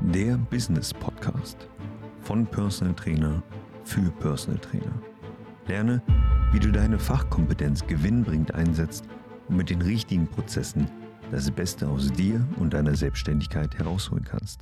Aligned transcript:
Der 0.00 0.36
Business 0.36 0.94
Podcast 0.94 1.68
von 2.22 2.46
Personal 2.46 2.94
Trainer 2.94 3.42
für 3.84 4.10
Personal 4.20 4.60
Trainer. 4.60 5.02
Lerne, 5.66 6.00
wie 6.52 6.60
du 6.60 6.70
deine 6.70 7.00
Fachkompetenz 7.00 7.84
gewinnbringend 7.84 8.54
einsetzt 8.54 9.04
und 9.48 9.56
mit 9.56 9.70
den 9.70 9.82
richtigen 9.82 10.28
Prozessen 10.28 10.88
das 11.32 11.50
Beste 11.50 11.88
aus 11.88 12.12
dir 12.12 12.46
und 12.60 12.74
deiner 12.74 12.94
Selbstständigkeit 12.94 13.76
herausholen 13.76 14.24
kannst. 14.24 14.60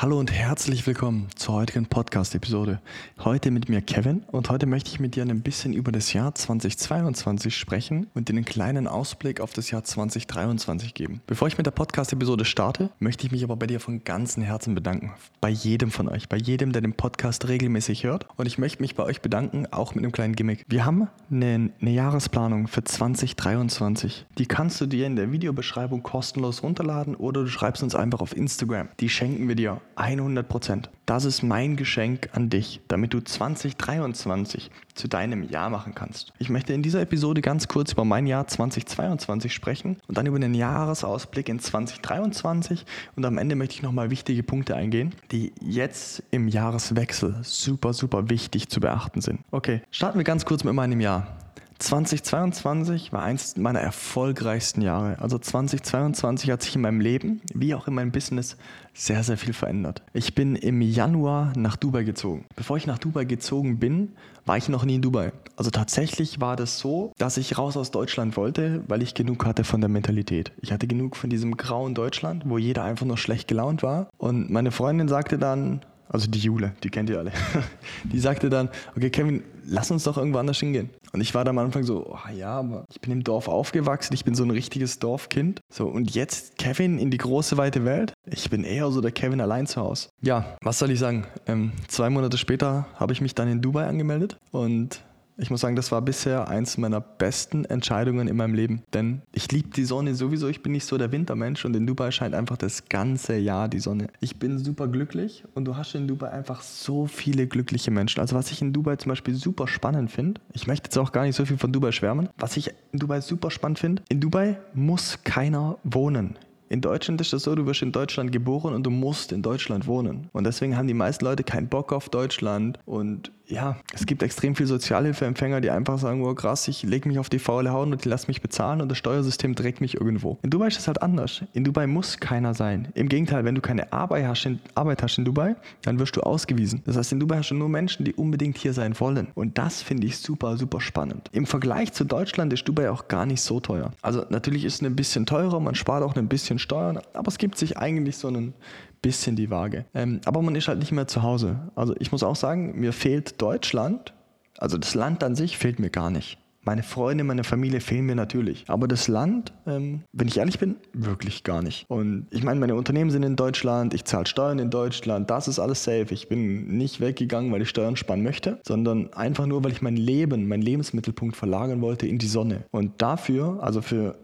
Hallo 0.00 0.16
und 0.20 0.30
herzlich 0.30 0.86
willkommen 0.86 1.26
zur 1.34 1.56
heutigen 1.56 1.86
Podcast-Episode. 1.86 2.80
Heute 3.18 3.50
mit 3.50 3.68
mir 3.68 3.82
Kevin 3.82 4.22
und 4.30 4.48
heute 4.48 4.66
möchte 4.66 4.90
ich 4.92 5.00
mit 5.00 5.16
dir 5.16 5.24
ein 5.24 5.40
bisschen 5.40 5.72
über 5.72 5.90
das 5.90 6.12
Jahr 6.12 6.36
2022 6.36 7.56
sprechen 7.56 8.06
und 8.14 8.28
dir 8.28 8.34
einen 8.34 8.44
kleinen 8.44 8.86
Ausblick 8.86 9.40
auf 9.40 9.54
das 9.54 9.72
Jahr 9.72 9.82
2023 9.82 10.94
geben. 10.94 11.20
Bevor 11.26 11.48
ich 11.48 11.58
mit 11.58 11.66
der 11.66 11.72
Podcast-Episode 11.72 12.44
starte, 12.44 12.90
möchte 13.00 13.26
ich 13.26 13.32
mich 13.32 13.42
aber 13.42 13.56
bei 13.56 13.66
dir 13.66 13.80
von 13.80 14.04
ganzem 14.04 14.44
Herzen 14.44 14.76
bedanken. 14.76 15.14
Bei 15.40 15.48
jedem 15.48 15.90
von 15.90 16.08
euch, 16.08 16.28
bei 16.28 16.36
jedem, 16.36 16.70
der 16.70 16.80
den 16.80 16.92
Podcast 16.92 17.48
regelmäßig 17.48 18.04
hört. 18.04 18.28
Und 18.36 18.46
ich 18.46 18.56
möchte 18.56 18.80
mich 18.80 18.94
bei 18.94 19.02
euch 19.02 19.20
bedanken, 19.20 19.66
auch 19.72 19.96
mit 19.96 20.04
einem 20.04 20.12
kleinen 20.12 20.36
Gimmick. 20.36 20.64
Wir 20.68 20.84
haben 20.84 21.08
eine, 21.28 21.72
eine 21.80 21.90
Jahresplanung 21.90 22.68
für 22.68 22.84
2023. 22.84 24.26
Die 24.38 24.46
kannst 24.46 24.80
du 24.80 24.86
dir 24.86 25.08
in 25.08 25.16
der 25.16 25.32
Videobeschreibung 25.32 26.04
kostenlos 26.04 26.62
runterladen 26.62 27.16
oder 27.16 27.42
du 27.42 27.48
schreibst 27.48 27.82
uns 27.82 27.96
einfach 27.96 28.20
auf 28.20 28.36
Instagram. 28.36 28.90
Die 29.00 29.08
schenken 29.08 29.48
wir 29.48 29.56
dir 29.56 29.80
100 29.98 30.48
Prozent. 30.48 30.90
Das 31.06 31.24
ist 31.24 31.42
mein 31.42 31.76
Geschenk 31.76 32.28
an 32.32 32.50
dich, 32.50 32.80
damit 32.88 33.14
du 33.14 33.20
2023 33.20 34.70
zu 34.94 35.08
deinem 35.08 35.42
Jahr 35.42 35.70
machen 35.70 35.94
kannst. 35.94 36.32
Ich 36.38 36.50
möchte 36.50 36.72
in 36.72 36.82
dieser 36.82 37.00
Episode 37.00 37.40
ganz 37.40 37.66
kurz 37.68 37.92
über 37.92 38.04
mein 38.04 38.26
Jahr 38.26 38.46
2022 38.46 39.52
sprechen 39.52 39.96
und 40.06 40.18
dann 40.18 40.26
über 40.26 40.38
den 40.38 40.54
Jahresausblick 40.54 41.48
in 41.48 41.60
2023 41.60 42.84
und 43.16 43.24
am 43.24 43.38
Ende 43.38 43.56
möchte 43.56 43.74
ich 43.74 43.82
nochmal 43.82 44.10
wichtige 44.10 44.42
Punkte 44.42 44.76
eingehen, 44.76 45.14
die 45.32 45.52
jetzt 45.60 46.22
im 46.30 46.48
Jahreswechsel 46.48 47.36
super, 47.42 47.92
super 47.92 48.28
wichtig 48.28 48.68
zu 48.68 48.80
beachten 48.80 49.20
sind. 49.20 49.40
Okay, 49.50 49.82
starten 49.90 50.18
wir 50.18 50.24
ganz 50.24 50.44
kurz 50.44 50.62
mit 50.64 50.74
meinem 50.74 51.00
Jahr. 51.00 51.47
2022 51.78 53.12
war 53.12 53.22
eins 53.22 53.56
meiner 53.56 53.80
erfolgreichsten 53.80 54.82
Jahre. 54.82 55.18
Also 55.20 55.38
2022 55.38 56.50
hat 56.50 56.62
sich 56.62 56.74
in 56.74 56.82
meinem 56.82 57.00
Leben, 57.00 57.40
wie 57.54 57.74
auch 57.74 57.86
in 57.86 57.94
meinem 57.94 58.10
Business, 58.10 58.56
sehr, 58.94 59.22
sehr 59.22 59.38
viel 59.38 59.52
verändert. 59.52 60.02
Ich 60.12 60.34
bin 60.34 60.56
im 60.56 60.82
Januar 60.82 61.52
nach 61.56 61.76
Dubai 61.76 62.02
gezogen. 62.02 62.46
Bevor 62.56 62.76
ich 62.76 62.88
nach 62.88 62.98
Dubai 62.98 63.24
gezogen 63.24 63.78
bin, 63.78 64.16
war 64.44 64.56
ich 64.56 64.68
noch 64.68 64.84
nie 64.84 64.96
in 64.96 65.02
Dubai. 65.02 65.32
Also 65.56 65.70
tatsächlich 65.70 66.40
war 66.40 66.56
das 66.56 66.80
so, 66.80 67.12
dass 67.16 67.36
ich 67.36 67.58
raus 67.58 67.76
aus 67.76 67.92
Deutschland 67.92 68.36
wollte, 68.36 68.82
weil 68.88 69.02
ich 69.02 69.14
genug 69.14 69.46
hatte 69.46 69.62
von 69.62 69.80
der 69.80 69.88
Mentalität. 69.88 70.50
Ich 70.60 70.72
hatte 70.72 70.88
genug 70.88 71.14
von 71.14 71.30
diesem 71.30 71.56
grauen 71.56 71.94
Deutschland, 71.94 72.42
wo 72.46 72.58
jeder 72.58 72.82
einfach 72.82 73.06
nur 73.06 73.18
schlecht 73.18 73.46
gelaunt 73.46 73.84
war. 73.84 74.08
Und 74.18 74.50
meine 74.50 74.72
Freundin 74.72 75.06
sagte 75.06 75.38
dann, 75.38 75.82
also 76.08 76.26
die 76.28 76.38
Jule, 76.38 76.72
die 76.82 76.90
kennt 76.90 77.10
ihr 77.10 77.18
alle, 77.18 77.32
die 78.04 78.18
sagte 78.18 78.50
dann, 78.50 78.68
okay 78.96 79.10
Kevin, 79.10 79.42
lass 79.64 79.90
uns 79.90 80.04
doch 80.04 80.16
irgendwo 80.16 80.38
anders 80.38 80.58
hingehen. 80.58 80.90
Und 81.12 81.20
ich 81.20 81.34
war 81.34 81.44
da 81.44 81.50
am 81.50 81.58
Anfang 81.58 81.84
so, 81.84 82.06
oh 82.06 82.32
ja, 82.36 82.58
aber 82.58 82.84
ich 82.90 83.00
bin 83.00 83.12
im 83.12 83.24
Dorf 83.24 83.48
aufgewachsen, 83.48 84.14
ich 84.14 84.24
bin 84.24 84.34
so 84.34 84.44
ein 84.44 84.50
richtiges 84.50 84.98
Dorfkind. 84.98 85.60
So, 85.72 85.86
und 85.86 86.14
jetzt 86.14 86.58
Kevin 86.58 86.98
in 86.98 87.10
die 87.10 87.18
große, 87.18 87.56
weite 87.56 87.84
Welt? 87.84 88.12
Ich 88.26 88.50
bin 88.50 88.64
eher 88.64 88.90
so 88.90 89.00
der 89.00 89.12
Kevin 89.12 89.40
allein 89.40 89.66
zu 89.66 89.80
Hause. 89.80 90.08
Ja, 90.20 90.56
was 90.62 90.78
soll 90.78 90.90
ich 90.90 90.98
sagen? 90.98 91.26
Ähm, 91.46 91.72
zwei 91.88 92.10
Monate 92.10 92.38
später 92.38 92.86
habe 92.96 93.12
ich 93.12 93.20
mich 93.20 93.34
dann 93.34 93.48
in 93.48 93.62
Dubai 93.62 93.86
angemeldet 93.86 94.38
und 94.50 95.02
ich 95.38 95.50
muss 95.50 95.60
sagen, 95.60 95.76
das 95.76 95.92
war 95.92 96.02
bisher 96.02 96.48
eins 96.48 96.78
meiner 96.78 97.00
besten 97.00 97.64
Entscheidungen 97.64 98.26
in 98.26 98.36
meinem 98.36 98.54
Leben. 98.54 98.82
Denn 98.92 99.22
ich 99.32 99.50
liebe 99.52 99.68
die 99.68 99.84
Sonne 99.84 100.14
sowieso. 100.14 100.48
Ich 100.48 100.62
bin 100.62 100.72
nicht 100.72 100.84
so 100.84 100.98
der 100.98 101.12
Wintermensch 101.12 101.64
und 101.64 101.76
in 101.76 101.86
Dubai 101.86 102.10
scheint 102.10 102.34
einfach 102.34 102.56
das 102.56 102.88
ganze 102.88 103.36
Jahr 103.36 103.68
die 103.68 103.78
Sonne. 103.78 104.08
Ich 104.20 104.38
bin 104.38 104.58
super 104.58 104.88
glücklich 104.88 105.44
und 105.54 105.64
du 105.64 105.76
hast 105.76 105.94
in 105.94 106.08
Dubai 106.08 106.30
einfach 106.30 106.62
so 106.62 107.06
viele 107.06 107.46
glückliche 107.46 107.92
Menschen. 107.92 108.20
Also 108.20 108.34
was 108.34 108.50
ich 108.50 108.60
in 108.60 108.72
Dubai 108.72 108.96
zum 108.96 109.10
Beispiel 109.10 109.34
super 109.34 109.68
spannend 109.68 110.10
finde, 110.10 110.40
ich 110.52 110.66
möchte 110.66 110.88
jetzt 110.88 110.98
auch 110.98 111.12
gar 111.12 111.24
nicht 111.24 111.36
so 111.36 111.44
viel 111.44 111.58
von 111.58 111.72
Dubai 111.72 111.92
schwärmen, 111.92 112.28
was 112.36 112.56
ich 112.56 112.74
in 112.92 112.98
Dubai 112.98 113.20
super 113.20 113.50
spannend 113.52 113.78
finde, 113.78 114.02
in 114.08 114.20
Dubai 114.20 114.58
muss 114.74 115.22
keiner 115.22 115.78
wohnen. 115.84 116.36
In 116.70 116.80
Deutschland 116.82 117.20
ist 117.20 117.32
das 117.32 117.44
so, 117.44 117.54
du 117.54 117.64
wirst 117.64 117.80
in 117.80 117.92
Deutschland 117.92 118.30
geboren 118.30 118.74
und 118.74 118.84
du 118.84 118.90
musst 118.90 119.32
in 119.32 119.40
Deutschland 119.40 119.86
wohnen. 119.86 120.28
Und 120.32 120.44
deswegen 120.44 120.76
haben 120.76 120.86
die 120.86 120.94
meisten 120.94 121.24
Leute 121.24 121.42
keinen 121.42 121.68
Bock 121.68 121.92
auf 121.92 122.10
Deutschland 122.10 122.78
und 122.84 123.30
ja, 123.48 123.76
es 123.94 124.04
gibt 124.04 124.22
extrem 124.22 124.54
viele 124.54 124.66
Sozialhilfeempfänger, 124.66 125.60
die 125.60 125.70
einfach 125.70 125.98
sagen, 125.98 126.24
oh 126.24 126.34
krass, 126.34 126.68
ich 126.68 126.82
lege 126.82 127.08
mich 127.08 127.18
auf 127.18 127.30
die 127.30 127.38
faule 127.38 127.72
Haut 127.72 127.88
und 127.88 128.04
die 128.04 128.08
lass 128.08 128.28
mich 128.28 128.42
bezahlen 128.42 128.82
und 128.82 128.90
das 128.90 128.98
Steuersystem 128.98 129.54
trägt 129.54 129.80
mich 129.80 129.94
irgendwo. 129.94 130.38
In 130.42 130.50
Dubai 130.50 130.68
ist 130.68 130.76
das 130.76 130.86
halt 130.86 131.02
anders. 131.02 131.42
In 131.54 131.64
Dubai 131.64 131.86
muss 131.86 132.18
keiner 132.18 132.54
sein. 132.54 132.88
Im 132.94 133.08
Gegenteil, 133.08 133.44
wenn 133.44 133.54
du 133.54 133.60
keine 133.60 133.92
Arbeit 133.92 134.26
hast, 134.26 134.44
in, 134.44 134.60
Arbeit 134.74 135.02
hast 135.02 135.18
in 135.18 135.24
Dubai, 135.24 135.56
dann 135.82 135.98
wirst 135.98 136.16
du 136.16 136.20
ausgewiesen. 136.20 136.82
Das 136.84 136.96
heißt, 136.96 137.12
in 137.12 137.20
Dubai 137.20 137.38
hast 137.38 137.50
du 137.50 137.54
nur 137.54 137.68
Menschen, 137.68 138.04
die 138.04 138.12
unbedingt 138.12 138.58
hier 138.58 138.74
sein 138.74 138.98
wollen. 139.00 139.28
Und 139.34 139.56
das 139.56 139.80
finde 139.80 140.06
ich 140.06 140.18
super, 140.18 140.56
super 140.58 140.80
spannend. 140.80 141.30
Im 141.32 141.46
Vergleich 141.46 141.92
zu 141.92 142.04
Deutschland 142.04 142.52
ist 142.52 142.68
Dubai 142.68 142.90
auch 142.90 143.08
gar 143.08 143.24
nicht 143.24 143.40
so 143.40 143.60
teuer. 143.60 143.92
Also 144.02 144.26
natürlich 144.28 144.64
ist 144.64 144.74
es 144.74 144.82
ein 144.82 144.96
bisschen 144.96 145.24
teurer, 145.24 145.58
man 145.60 145.74
spart 145.74 146.02
auch 146.02 146.14
ein 146.16 146.28
bisschen 146.28 146.58
Steuern, 146.58 147.00
aber 147.14 147.28
es 147.28 147.38
gibt 147.38 147.56
sich 147.56 147.78
eigentlich 147.78 148.16
so 148.16 148.28
einen 148.28 148.54
bisschen 149.02 149.36
die 149.36 149.50
Waage. 149.50 149.84
Ähm, 149.94 150.20
aber 150.24 150.42
man 150.42 150.54
ist 150.54 150.68
halt 150.68 150.78
nicht 150.78 150.92
mehr 150.92 151.06
zu 151.06 151.22
Hause. 151.22 151.70
Also 151.74 151.94
ich 151.98 152.12
muss 152.12 152.22
auch 152.22 152.36
sagen, 152.36 152.78
mir 152.78 152.92
fehlt 152.92 153.40
Deutschland, 153.40 154.12
also 154.58 154.76
das 154.76 154.94
Land 154.94 155.22
an 155.24 155.34
sich 155.34 155.56
fehlt 155.58 155.78
mir 155.78 155.90
gar 155.90 156.10
nicht. 156.10 156.38
Meine 156.64 156.82
Freunde, 156.82 157.24
meine 157.24 157.44
Familie 157.44 157.80
fehlen 157.80 158.04
mir 158.04 158.14
natürlich. 158.14 158.64
Aber 158.68 158.88
das 158.88 159.08
Land, 159.08 159.54
ähm, 159.66 160.02
wenn 160.12 160.28
ich 160.28 160.36
ehrlich 160.36 160.58
bin, 160.58 160.74
wirklich 160.92 161.42
gar 161.42 161.62
nicht. 161.62 161.86
Und 161.88 162.26
ich 162.30 162.42
meine, 162.42 162.60
meine 162.60 162.74
Unternehmen 162.74 163.10
sind 163.10 163.22
in 163.22 163.36
Deutschland, 163.36 163.94
ich 163.94 164.04
zahle 164.04 164.26
Steuern 164.26 164.58
in 164.58 164.68
Deutschland, 164.68 165.30
das 165.30 165.48
ist 165.48 165.60
alles 165.60 165.84
safe. 165.84 166.08
Ich 166.10 166.28
bin 166.28 166.76
nicht 166.76 167.00
weggegangen, 167.00 167.50
weil 167.52 167.62
ich 167.62 167.70
Steuern 167.70 167.96
sparen 167.96 168.22
möchte, 168.22 168.60
sondern 168.66 169.10
einfach 169.14 169.46
nur, 169.46 169.64
weil 169.64 169.72
ich 169.72 169.80
mein 169.80 169.96
Leben, 169.96 170.46
meinen 170.46 170.60
Lebensmittelpunkt 170.60 171.36
verlagern 171.36 171.80
wollte 171.80 172.06
in 172.06 172.18
die 172.18 172.26
Sonne. 172.26 172.64
Und 172.70 173.00
dafür, 173.00 173.62
also 173.62 173.80
für 173.80 174.16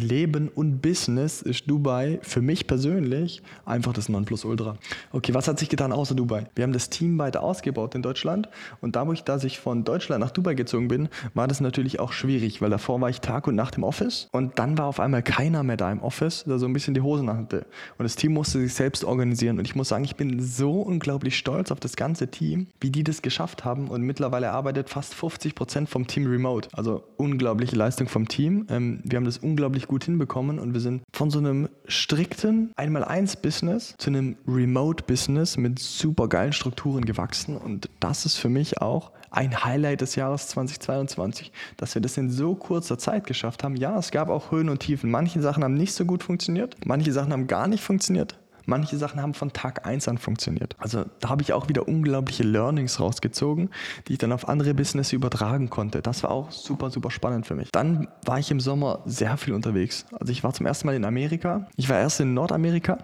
Leben 0.00 0.48
und 0.48 0.80
Business 0.82 1.42
ist 1.42 1.70
Dubai 1.70 2.18
für 2.22 2.42
mich 2.42 2.66
persönlich 2.66 3.42
einfach 3.64 3.92
das 3.92 4.08
Nonplusultra. 4.08 4.76
Okay, 5.12 5.32
was 5.32 5.46
hat 5.46 5.58
sich 5.60 5.68
getan 5.68 5.92
außer 5.92 6.14
Dubai? 6.14 6.46
Wir 6.56 6.64
haben 6.64 6.72
das 6.72 6.90
Team 6.90 7.18
weiter 7.18 7.42
ausgebaut 7.42 7.94
in 7.94 8.02
Deutschland 8.02 8.48
und 8.80 8.96
dadurch, 8.96 9.22
dass 9.22 9.44
ich 9.44 9.60
von 9.60 9.84
Deutschland 9.84 10.20
nach 10.20 10.32
Dubai 10.32 10.54
gezogen 10.54 10.88
bin, 10.88 11.08
war 11.34 11.46
das 11.46 11.60
natürlich 11.60 12.00
auch 12.00 12.12
schwierig, 12.12 12.60
weil 12.60 12.70
davor 12.70 13.00
war 13.00 13.10
ich 13.10 13.20
Tag 13.20 13.46
und 13.46 13.54
Nacht 13.54 13.76
im 13.76 13.84
Office 13.84 14.28
und 14.32 14.58
dann 14.58 14.76
war 14.76 14.86
auf 14.86 14.98
einmal 14.98 15.22
keiner 15.22 15.62
mehr 15.62 15.76
da 15.76 15.92
im 15.92 16.02
Office, 16.02 16.44
der 16.44 16.58
so 16.58 16.66
ein 16.66 16.72
bisschen 16.72 16.94
die 16.94 17.00
Hosen 17.00 17.30
hatte. 17.30 17.66
Und 17.96 18.02
das 18.02 18.16
Team 18.16 18.32
musste 18.32 18.58
sich 18.58 18.74
selbst 18.74 19.04
organisieren 19.04 19.58
und 19.58 19.66
ich 19.66 19.76
muss 19.76 19.88
sagen, 19.88 20.04
ich 20.04 20.16
bin 20.16 20.40
so 20.40 20.80
unglaublich 20.80 21.38
stolz 21.38 21.70
auf 21.70 21.78
das 21.78 21.94
ganze 21.94 22.28
Team, 22.28 22.66
wie 22.80 22.90
die 22.90 23.04
das 23.04 23.22
geschafft 23.22 23.64
haben 23.64 23.86
und 23.88 24.02
mittlerweile 24.02 24.50
arbeitet 24.50 24.90
fast 24.90 25.14
50 25.14 25.54
Prozent 25.54 25.88
vom 25.88 26.08
Team 26.08 26.26
remote. 26.26 26.68
Also 26.72 27.04
unglaubliche 27.16 27.76
Leistung 27.76 28.08
vom 28.08 28.26
Team. 28.26 28.66
Ähm, 28.68 29.00
wir 29.04 29.16
haben 29.16 29.24
das 29.24 29.38
unglaublich 29.38 29.59
unglaublich 29.60 29.88
gut 29.88 30.04
hinbekommen 30.04 30.58
und 30.58 30.72
wir 30.72 30.80
sind 30.80 31.02
von 31.12 31.30
so 31.30 31.38
einem 31.38 31.68
strikten 31.84 32.72
Einmal-Eins-Business 32.76 33.94
zu 33.98 34.08
einem 34.08 34.38
Remote-Business 34.48 35.58
mit 35.58 35.78
super 35.78 36.28
geilen 36.28 36.54
Strukturen 36.54 37.04
gewachsen 37.04 37.58
und 37.58 37.90
das 38.00 38.24
ist 38.24 38.36
für 38.36 38.48
mich 38.48 38.80
auch 38.80 39.10
ein 39.30 39.62
Highlight 39.62 40.00
des 40.00 40.16
Jahres 40.16 40.48
2022, 40.48 41.52
dass 41.76 41.94
wir 41.94 42.00
das 42.00 42.16
in 42.16 42.30
so 42.30 42.54
kurzer 42.54 42.96
Zeit 42.96 43.26
geschafft 43.26 43.62
haben. 43.62 43.76
Ja, 43.76 43.98
es 43.98 44.10
gab 44.10 44.30
auch 44.30 44.50
Höhen 44.50 44.70
und 44.70 44.80
Tiefen. 44.80 45.10
Manche 45.10 45.42
Sachen 45.42 45.62
haben 45.62 45.74
nicht 45.74 45.92
so 45.92 46.06
gut 46.06 46.22
funktioniert, 46.22 46.74
manche 46.86 47.12
Sachen 47.12 47.32
haben 47.32 47.46
gar 47.46 47.68
nicht 47.68 47.84
funktioniert. 47.84 48.39
Manche 48.70 48.96
Sachen 48.98 49.20
haben 49.20 49.34
von 49.34 49.52
Tag 49.52 49.84
1 49.84 50.06
an 50.06 50.16
funktioniert. 50.16 50.76
Also 50.78 51.04
da 51.18 51.28
habe 51.28 51.42
ich 51.42 51.52
auch 51.52 51.68
wieder 51.68 51.88
unglaubliche 51.88 52.44
Learnings 52.44 53.00
rausgezogen, 53.00 53.70
die 54.06 54.12
ich 54.12 54.18
dann 54.18 54.30
auf 54.30 54.48
andere 54.48 54.74
Business 54.74 55.12
übertragen 55.12 55.70
konnte. 55.70 56.02
Das 56.02 56.22
war 56.22 56.30
auch 56.30 56.52
super, 56.52 56.90
super 56.90 57.10
spannend 57.10 57.48
für 57.48 57.56
mich. 57.56 57.72
Dann 57.72 58.06
war 58.24 58.38
ich 58.38 58.48
im 58.52 58.60
Sommer 58.60 59.00
sehr 59.06 59.36
viel 59.38 59.54
unterwegs. 59.54 60.06
Also 60.12 60.30
ich 60.30 60.44
war 60.44 60.54
zum 60.54 60.66
ersten 60.66 60.86
Mal 60.86 60.94
in 60.94 61.04
Amerika. 61.04 61.66
Ich 61.74 61.88
war 61.88 61.98
erst 61.98 62.20
in 62.20 62.32
Nordamerika 62.32 62.98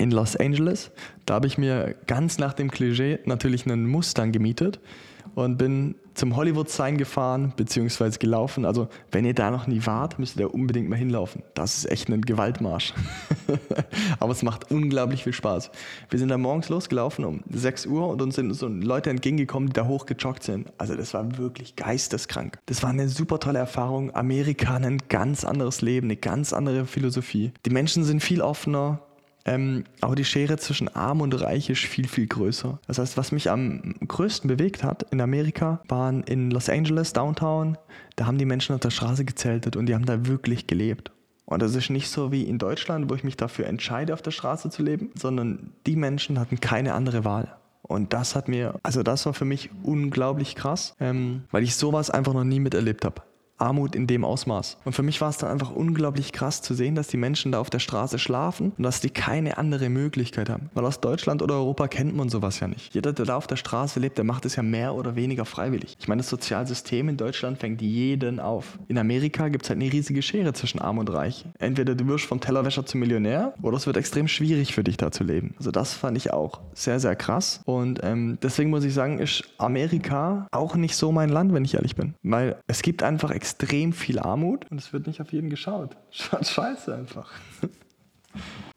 in 0.00 0.10
Los 0.10 0.34
Angeles. 0.34 0.90
Da 1.26 1.34
habe 1.34 1.46
ich 1.46 1.58
mir 1.58 1.94
ganz 2.06 2.38
nach 2.38 2.54
dem 2.54 2.70
Klischee 2.70 3.18
natürlich 3.26 3.66
einen 3.66 3.86
Mustang 3.86 4.32
gemietet 4.32 4.80
und 5.34 5.58
bin 5.58 5.94
zum 6.14 6.36
Hollywood-Sign 6.36 6.96
gefahren 6.96 7.52
bzw. 7.56 8.18
gelaufen. 8.18 8.64
Also 8.64 8.88
wenn 9.12 9.24
ihr 9.24 9.34
da 9.34 9.50
noch 9.50 9.66
nie 9.66 9.84
wart, 9.86 10.18
müsst 10.18 10.36
ihr 10.36 10.46
da 10.46 10.52
unbedingt 10.52 10.88
mal 10.88 10.96
hinlaufen. 10.96 11.42
Das 11.54 11.76
ist 11.76 11.90
echt 11.90 12.08
ein 12.08 12.22
Gewaltmarsch. 12.22 12.94
Aber 14.20 14.32
es 14.32 14.42
macht 14.42 14.70
unglaublich 14.70 15.22
viel 15.22 15.32
Spaß. 15.34 15.70
Wir 16.08 16.18
sind 16.18 16.30
da 16.30 16.38
morgens 16.38 16.68
losgelaufen 16.70 17.24
um 17.24 17.42
6 17.50 17.86
Uhr 17.86 18.08
und 18.08 18.22
uns 18.22 18.36
sind 18.36 18.52
so 18.54 18.68
Leute 18.68 19.10
entgegengekommen, 19.10 19.68
die 19.68 19.74
da 19.74 19.86
hochgejoggt 19.86 20.42
sind. 20.42 20.72
Also 20.78 20.94
das 20.94 21.14
war 21.14 21.38
wirklich 21.38 21.76
geisteskrank. 21.76 22.58
Das 22.66 22.82
war 22.82 22.90
eine 22.90 23.08
super 23.08 23.38
tolle 23.38 23.58
Erfahrung. 23.58 24.14
Amerika, 24.14 24.76
ein 24.76 24.98
ganz 25.08 25.44
anderes 25.44 25.82
Leben, 25.82 26.06
eine 26.06 26.16
ganz 26.16 26.52
andere 26.52 26.86
Philosophie. 26.86 27.52
Die 27.66 27.70
Menschen 27.70 28.04
sind 28.04 28.22
viel 28.22 28.40
offener, 28.40 29.00
ähm, 29.44 29.84
aber 30.00 30.14
die 30.14 30.24
Schere 30.24 30.56
zwischen 30.58 30.88
Arm 30.88 31.20
und 31.20 31.40
Reich 31.40 31.70
ist 31.70 31.80
viel, 31.80 32.08
viel 32.08 32.26
größer. 32.26 32.78
Das 32.86 32.98
heißt, 32.98 33.16
was 33.16 33.32
mich 33.32 33.50
am 33.50 33.94
größten 34.06 34.48
bewegt 34.48 34.84
hat 34.84 35.04
in 35.10 35.20
Amerika, 35.20 35.80
waren 35.88 36.22
in 36.24 36.50
Los 36.50 36.68
Angeles, 36.68 37.12
Downtown, 37.12 37.78
da 38.16 38.26
haben 38.26 38.38
die 38.38 38.44
Menschen 38.44 38.74
auf 38.74 38.80
der 38.80 38.90
Straße 38.90 39.24
gezeltet 39.24 39.76
und 39.76 39.86
die 39.86 39.94
haben 39.94 40.04
da 40.04 40.26
wirklich 40.26 40.66
gelebt. 40.66 41.10
Und 41.46 41.62
das 41.62 41.74
ist 41.74 41.90
nicht 41.90 42.08
so 42.08 42.30
wie 42.30 42.44
in 42.44 42.58
Deutschland, 42.58 43.10
wo 43.10 43.14
ich 43.14 43.24
mich 43.24 43.36
dafür 43.36 43.66
entscheide, 43.66 44.14
auf 44.14 44.22
der 44.22 44.30
Straße 44.30 44.70
zu 44.70 44.82
leben, 44.82 45.10
sondern 45.16 45.72
die 45.86 45.96
Menschen 45.96 46.38
hatten 46.38 46.60
keine 46.60 46.94
andere 46.94 47.24
Wahl. 47.24 47.56
Und 47.82 48.12
das 48.12 48.36
hat 48.36 48.46
mir, 48.46 48.78
also 48.84 49.02
das 49.02 49.26
war 49.26 49.34
für 49.34 49.44
mich 49.44 49.68
unglaublich 49.82 50.54
krass, 50.54 50.94
ähm, 51.00 51.42
weil 51.50 51.64
ich 51.64 51.74
sowas 51.74 52.08
einfach 52.08 52.34
noch 52.34 52.44
nie 52.44 52.60
miterlebt 52.60 53.04
habe. 53.04 53.22
Armut 53.60 53.94
in 53.94 54.06
dem 54.06 54.24
Ausmaß. 54.24 54.78
Und 54.84 54.92
für 54.92 55.02
mich 55.02 55.20
war 55.20 55.30
es 55.30 55.38
dann 55.38 55.50
einfach 55.50 55.70
unglaublich 55.70 56.32
krass 56.32 56.62
zu 56.62 56.74
sehen, 56.74 56.94
dass 56.94 57.08
die 57.08 57.16
Menschen 57.16 57.52
da 57.52 57.60
auf 57.60 57.70
der 57.70 57.78
Straße 57.78 58.18
schlafen 58.18 58.72
und 58.76 58.82
dass 58.82 59.00
die 59.00 59.10
keine 59.10 59.58
andere 59.58 59.88
Möglichkeit 59.88 60.48
haben. 60.48 60.70
Weil 60.74 60.84
aus 60.84 61.00
Deutschland 61.00 61.42
oder 61.42 61.54
Europa 61.54 61.88
kennt 61.88 62.16
man 62.16 62.28
sowas 62.28 62.60
ja 62.60 62.68
nicht. 62.68 62.94
Jeder, 62.94 63.12
der 63.12 63.26
da 63.26 63.36
auf 63.36 63.46
der 63.46 63.56
Straße 63.56 64.00
lebt, 64.00 64.18
der 64.18 64.24
macht 64.24 64.44
es 64.44 64.56
ja 64.56 64.62
mehr 64.62 64.94
oder 64.94 65.16
weniger 65.16 65.44
freiwillig. 65.44 65.96
Ich 66.00 66.08
meine, 66.08 66.20
das 66.20 66.30
Sozialsystem 66.30 67.08
in 67.08 67.16
Deutschland 67.16 67.58
fängt 67.58 67.82
jeden 67.82 68.40
auf. 68.40 68.78
In 68.88 68.98
Amerika 68.98 69.48
gibt 69.48 69.64
es 69.64 69.70
halt 69.70 69.80
eine 69.80 69.92
riesige 69.92 70.22
Schere 70.22 70.52
zwischen 70.52 70.80
Arm 70.80 70.98
und 70.98 71.12
Reich. 71.12 71.44
Entweder 71.58 71.94
du 71.94 72.06
wirst 72.06 72.24
vom 72.24 72.40
Tellerwäscher 72.40 72.86
zum 72.86 73.00
Millionär 73.00 73.54
oder 73.62 73.76
es 73.76 73.86
wird 73.86 73.96
extrem 73.96 74.28
schwierig 74.28 74.74
für 74.74 74.84
dich 74.84 74.96
da 74.96 75.10
zu 75.10 75.24
leben. 75.24 75.54
Also 75.58 75.70
das 75.70 75.94
fand 75.94 76.16
ich 76.16 76.32
auch 76.32 76.60
sehr, 76.74 77.00
sehr 77.00 77.16
krass. 77.16 77.60
Und 77.64 78.00
ähm, 78.02 78.38
deswegen 78.42 78.70
muss 78.70 78.84
ich 78.84 78.94
sagen, 78.94 79.18
ist 79.18 79.44
Amerika 79.58 80.46
auch 80.50 80.76
nicht 80.76 80.96
so 80.96 81.12
mein 81.12 81.28
Land, 81.28 81.52
wenn 81.52 81.64
ich 81.64 81.74
ehrlich 81.74 81.96
bin. 81.96 82.14
Weil 82.22 82.56
es 82.66 82.82
gibt 82.82 83.02
einfach 83.02 83.30
extrem 83.30 83.49
extrem 83.50 83.92
viel 83.92 84.18
Armut 84.18 84.70
und 84.70 84.78
es 84.78 84.92
wird 84.92 85.06
nicht 85.06 85.20
auf 85.20 85.32
jeden 85.32 85.50
geschaut. 85.50 85.96
Scheiße 86.10 86.94
einfach. 86.94 87.32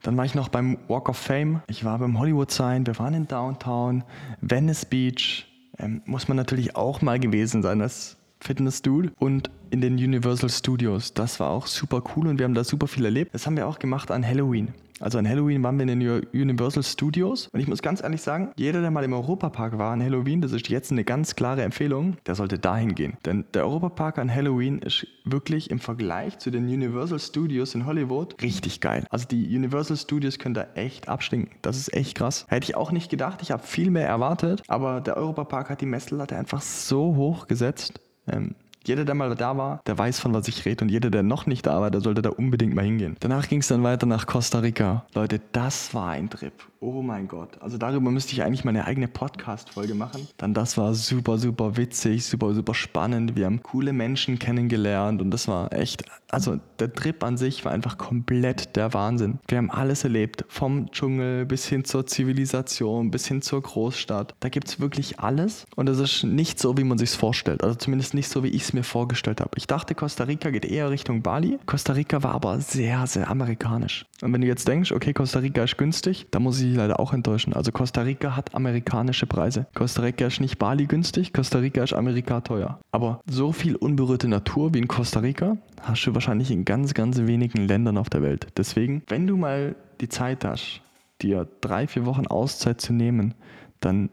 Dann 0.02 0.16
war 0.16 0.24
ich 0.24 0.34
noch 0.34 0.48
beim 0.48 0.78
Walk 0.88 1.08
of 1.08 1.16
Fame. 1.16 1.62
Ich 1.68 1.84
war 1.84 1.98
beim 1.98 2.18
Hollywood 2.18 2.50
Sign. 2.50 2.86
Wir 2.86 2.98
waren 2.98 3.14
in 3.14 3.28
Downtown, 3.28 4.02
Venice 4.40 4.84
Beach. 4.84 5.46
Ähm, 5.78 6.02
muss 6.06 6.28
man 6.28 6.36
natürlich 6.36 6.76
auch 6.76 7.02
mal 7.02 7.20
gewesen 7.20 7.62
sein 7.62 7.80
als 7.80 8.16
Fitness-Dude. 8.40 9.12
Und 9.18 9.50
in 9.74 9.80
den 9.80 9.94
Universal 9.94 10.50
Studios. 10.50 11.14
Das 11.14 11.40
war 11.40 11.50
auch 11.50 11.66
super 11.66 12.00
cool 12.14 12.28
und 12.28 12.38
wir 12.38 12.44
haben 12.44 12.54
da 12.54 12.62
super 12.62 12.86
viel 12.86 13.04
erlebt. 13.04 13.34
Das 13.34 13.44
haben 13.44 13.56
wir 13.56 13.66
auch 13.66 13.80
gemacht 13.80 14.12
an 14.12 14.24
Halloween. 14.24 14.72
Also 15.00 15.18
an 15.18 15.28
Halloween 15.28 15.64
waren 15.64 15.76
wir 15.76 15.88
in 15.88 15.98
den 15.98 16.26
Universal 16.32 16.84
Studios 16.84 17.48
und 17.48 17.58
ich 17.58 17.66
muss 17.66 17.82
ganz 17.82 18.00
ehrlich 18.00 18.22
sagen, 18.22 18.52
jeder, 18.56 18.80
der 18.80 18.92
mal 18.92 19.02
im 19.02 19.12
Europapark 19.12 19.76
war 19.76 19.92
an 19.92 20.00
Halloween, 20.00 20.40
das 20.40 20.52
ist 20.52 20.68
jetzt 20.68 20.92
eine 20.92 21.02
ganz 21.02 21.34
klare 21.34 21.62
Empfehlung, 21.62 22.16
der 22.26 22.36
sollte 22.36 22.60
dahin 22.60 22.94
gehen. 22.94 23.16
Denn 23.24 23.44
der 23.52 23.64
Europapark 23.64 24.18
an 24.18 24.32
Halloween 24.32 24.78
ist 24.78 25.08
wirklich 25.24 25.70
im 25.70 25.80
Vergleich 25.80 26.38
zu 26.38 26.52
den 26.52 26.66
Universal 26.66 27.18
Studios 27.18 27.74
in 27.74 27.86
Hollywood 27.86 28.40
richtig 28.40 28.80
geil. 28.80 29.04
Also 29.10 29.26
die 29.26 29.56
Universal 29.56 29.96
Studios 29.96 30.38
können 30.38 30.54
da 30.54 30.68
echt 30.76 31.08
abstinken. 31.08 31.56
Das 31.62 31.76
ist 31.76 31.92
echt 31.92 32.16
krass. 32.16 32.46
Hätte 32.48 32.64
ich 32.64 32.76
auch 32.76 32.92
nicht 32.92 33.10
gedacht, 33.10 33.42
ich 33.42 33.50
habe 33.50 33.64
viel 33.64 33.90
mehr 33.90 34.06
erwartet, 34.06 34.62
aber 34.68 35.00
der 35.00 35.16
Europapark 35.16 35.70
hat 35.70 35.80
die 35.80 35.86
Messlatte 35.86 36.36
einfach 36.36 36.62
so 36.62 37.16
hoch 37.16 37.48
gesetzt. 37.48 38.00
Ähm, 38.26 38.54
jeder, 38.86 39.04
der 39.04 39.14
mal 39.14 39.34
da 39.34 39.56
war, 39.56 39.80
der 39.86 39.96
weiß, 39.96 40.20
von 40.20 40.34
was 40.34 40.46
ich 40.48 40.64
rede. 40.66 40.84
Und 40.84 40.90
jeder, 40.90 41.10
der 41.10 41.22
noch 41.22 41.46
nicht 41.46 41.66
da 41.66 41.80
war, 41.80 41.90
der 41.90 42.00
sollte 42.00 42.20
da 42.20 42.30
unbedingt 42.30 42.74
mal 42.74 42.84
hingehen. 42.84 43.16
Danach 43.20 43.48
ging 43.48 43.60
es 43.60 43.68
dann 43.68 43.82
weiter 43.82 44.06
nach 44.06 44.26
Costa 44.26 44.58
Rica. 44.58 45.06
Leute, 45.14 45.40
das 45.52 45.94
war 45.94 46.10
ein 46.10 46.28
Trip. 46.28 46.52
Oh 46.86 47.00
mein 47.00 47.28
Gott. 47.28 47.56
Also 47.62 47.78
darüber 47.78 48.10
müsste 48.10 48.34
ich 48.34 48.42
eigentlich 48.42 48.62
mal 48.62 48.68
eine 48.68 48.84
eigene 48.84 49.08
Podcast-Folge 49.08 49.94
machen. 49.94 50.28
Dann 50.36 50.52
das 50.52 50.76
war 50.76 50.92
super, 50.92 51.38
super 51.38 51.78
witzig, 51.78 52.26
super, 52.26 52.52
super 52.52 52.74
spannend. 52.74 53.36
Wir 53.36 53.46
haben 53.46 53.62
coole 53.62 53.94
Menschen 53.94 54.38
kennengelernt 54.38 55.22
und 55.22 55.30
das 55.30 55.48
war 55.48 55.72
echt, 55.72 56.04
also 56.28 56.58
der 56.78 56.92
Trip 56.92 57.24
an 57.24 57.38
sich 57.38 57.64
war 57.64 57.72
einfach 57.72 57.96
komplett 57.96 58.76
der 58.76 58.92
Wahnsinn. 58.92 59.38
Wir 59.48 59.56
haben 59.56 59.70
alles 59.70 60.04
erlebt. 60.04 60.44
Vom 60.48 60.90
Dschungel 60.90 61.46
bis 61.46 61.66
hin 61.66 61.86
zur 61.86 62.06
Zivilisation, 62.06 63.10
bis 63.10 63.26
hin 63.28 63.40
zur 63.40 63.62
Großstadt. 63.62 64.34
Da 64.40 64.50
gibt 64.50 64.68
es 64.68 64.78
wirklich 64.78 65.20
alles 65.20 65.64
und 65.76 65.88
es 65.88 65.98
ist 65.98 66.24
nicht 66.24 66.60
so, 66.60 66.76
wie 66.76 66.84
man 66.84 66.98
sich 66.98 67.12
vorstellt. 67.12 67.64
Also 67.64 67.76
zumindest 67.76 68.12
nicht 68.12 68.28
so, 68.28 68.44
wie 68.44 68.48
ich 68.48 68.60
es 68.60 68.72
mir 68.74 68.84
vorgestellt 68.84 69.40
habe. 69.40 69.52
Ich 69.56 69.66
dachte, 69.66 69.94
Costa 69.94 70.24
Rica 70.24 70.50
geht 70.50 70.66
eher 70.66 70.90
Richtung 70.90 71.22
Bali. 71.22 71.58
Costa 71.64 71.94
Rica 71.94 72.22
war 72.22 72.34
aber 72.34 72.60
sehr, 72.60 73.06
sehr 73.06 73.30
amerikanisch. 73.30 74.04
Und 74.20 74.34
wenn 74.34 74.42
du 74.42 74.46
jetzt 74.46 74.68
denkst, 74.68 74.92
okay, 74.92 75.14
Costa 75.14 75.38
Rica 75.38 75.64
ist 75.64 75.78
günstig, 75.78 76.26
dann 76.30 76.42
muss 76.42 76.60
ich 76.60 76.73
dich 76.74 76.78
leider 76.78 77.00
auch 77.00 77.12
enttäuschen. 77.12 77.52
Also 77.54 77.72
Costa 77.72 78.02
Rica 78.02 78.36
hat 78.36 78.54
amerikanische 78.54 79.26
Preise. 79.26 79.66
Costa 79.74 80.02
Rica 80.02 80.26
ist 80.26 80.40
nicht 80.40 80.58
Bali 80.58 80.86
günstig, 80.86 81.32
Costa 81.32 81.58
Rica 81.58 81.82
ist 81.82 81.92
Amerika 81.92 82.40
teuer. 82.40 82.78
Aber 82.90 83.20
so 83.28 83.52
viel 83.52 83.76
unberührte 83.76 84.28
Natur 84.28 84.74
wie 84.74 84.78
in 84.78 84.88
Costa 84.88 85.20
Rica 85.20 85.56
hast 85.80 86.06
du 86.06 86.14
wahrscheinlich 86.14 86.50
in 86.50 86.64
ganz, 86.64 86.94
ganz 86.94 87.18
wenigen 87.18 87.66
Ländern 87.68 87.98
auf 87.98 88.10
der 88.10 88.22
Welt. 88.22 88.48
Deswegen, 88.56 89.02
wenn 89.08 89.26
du 89.26 89.36
mal 89.36 89.76
die 90.00 90.08
Zeit 90.08 90.44
hast, 90.44 90.80
dir 91.22 91.48
drei, 91.60 91.86
vier 91.86 92.06
Wochen 92.06 92.26
Auszeit 92.26 92.80
zu 92.80 92.92
nehmen, 92.92 93.34
dann 93.80 94.10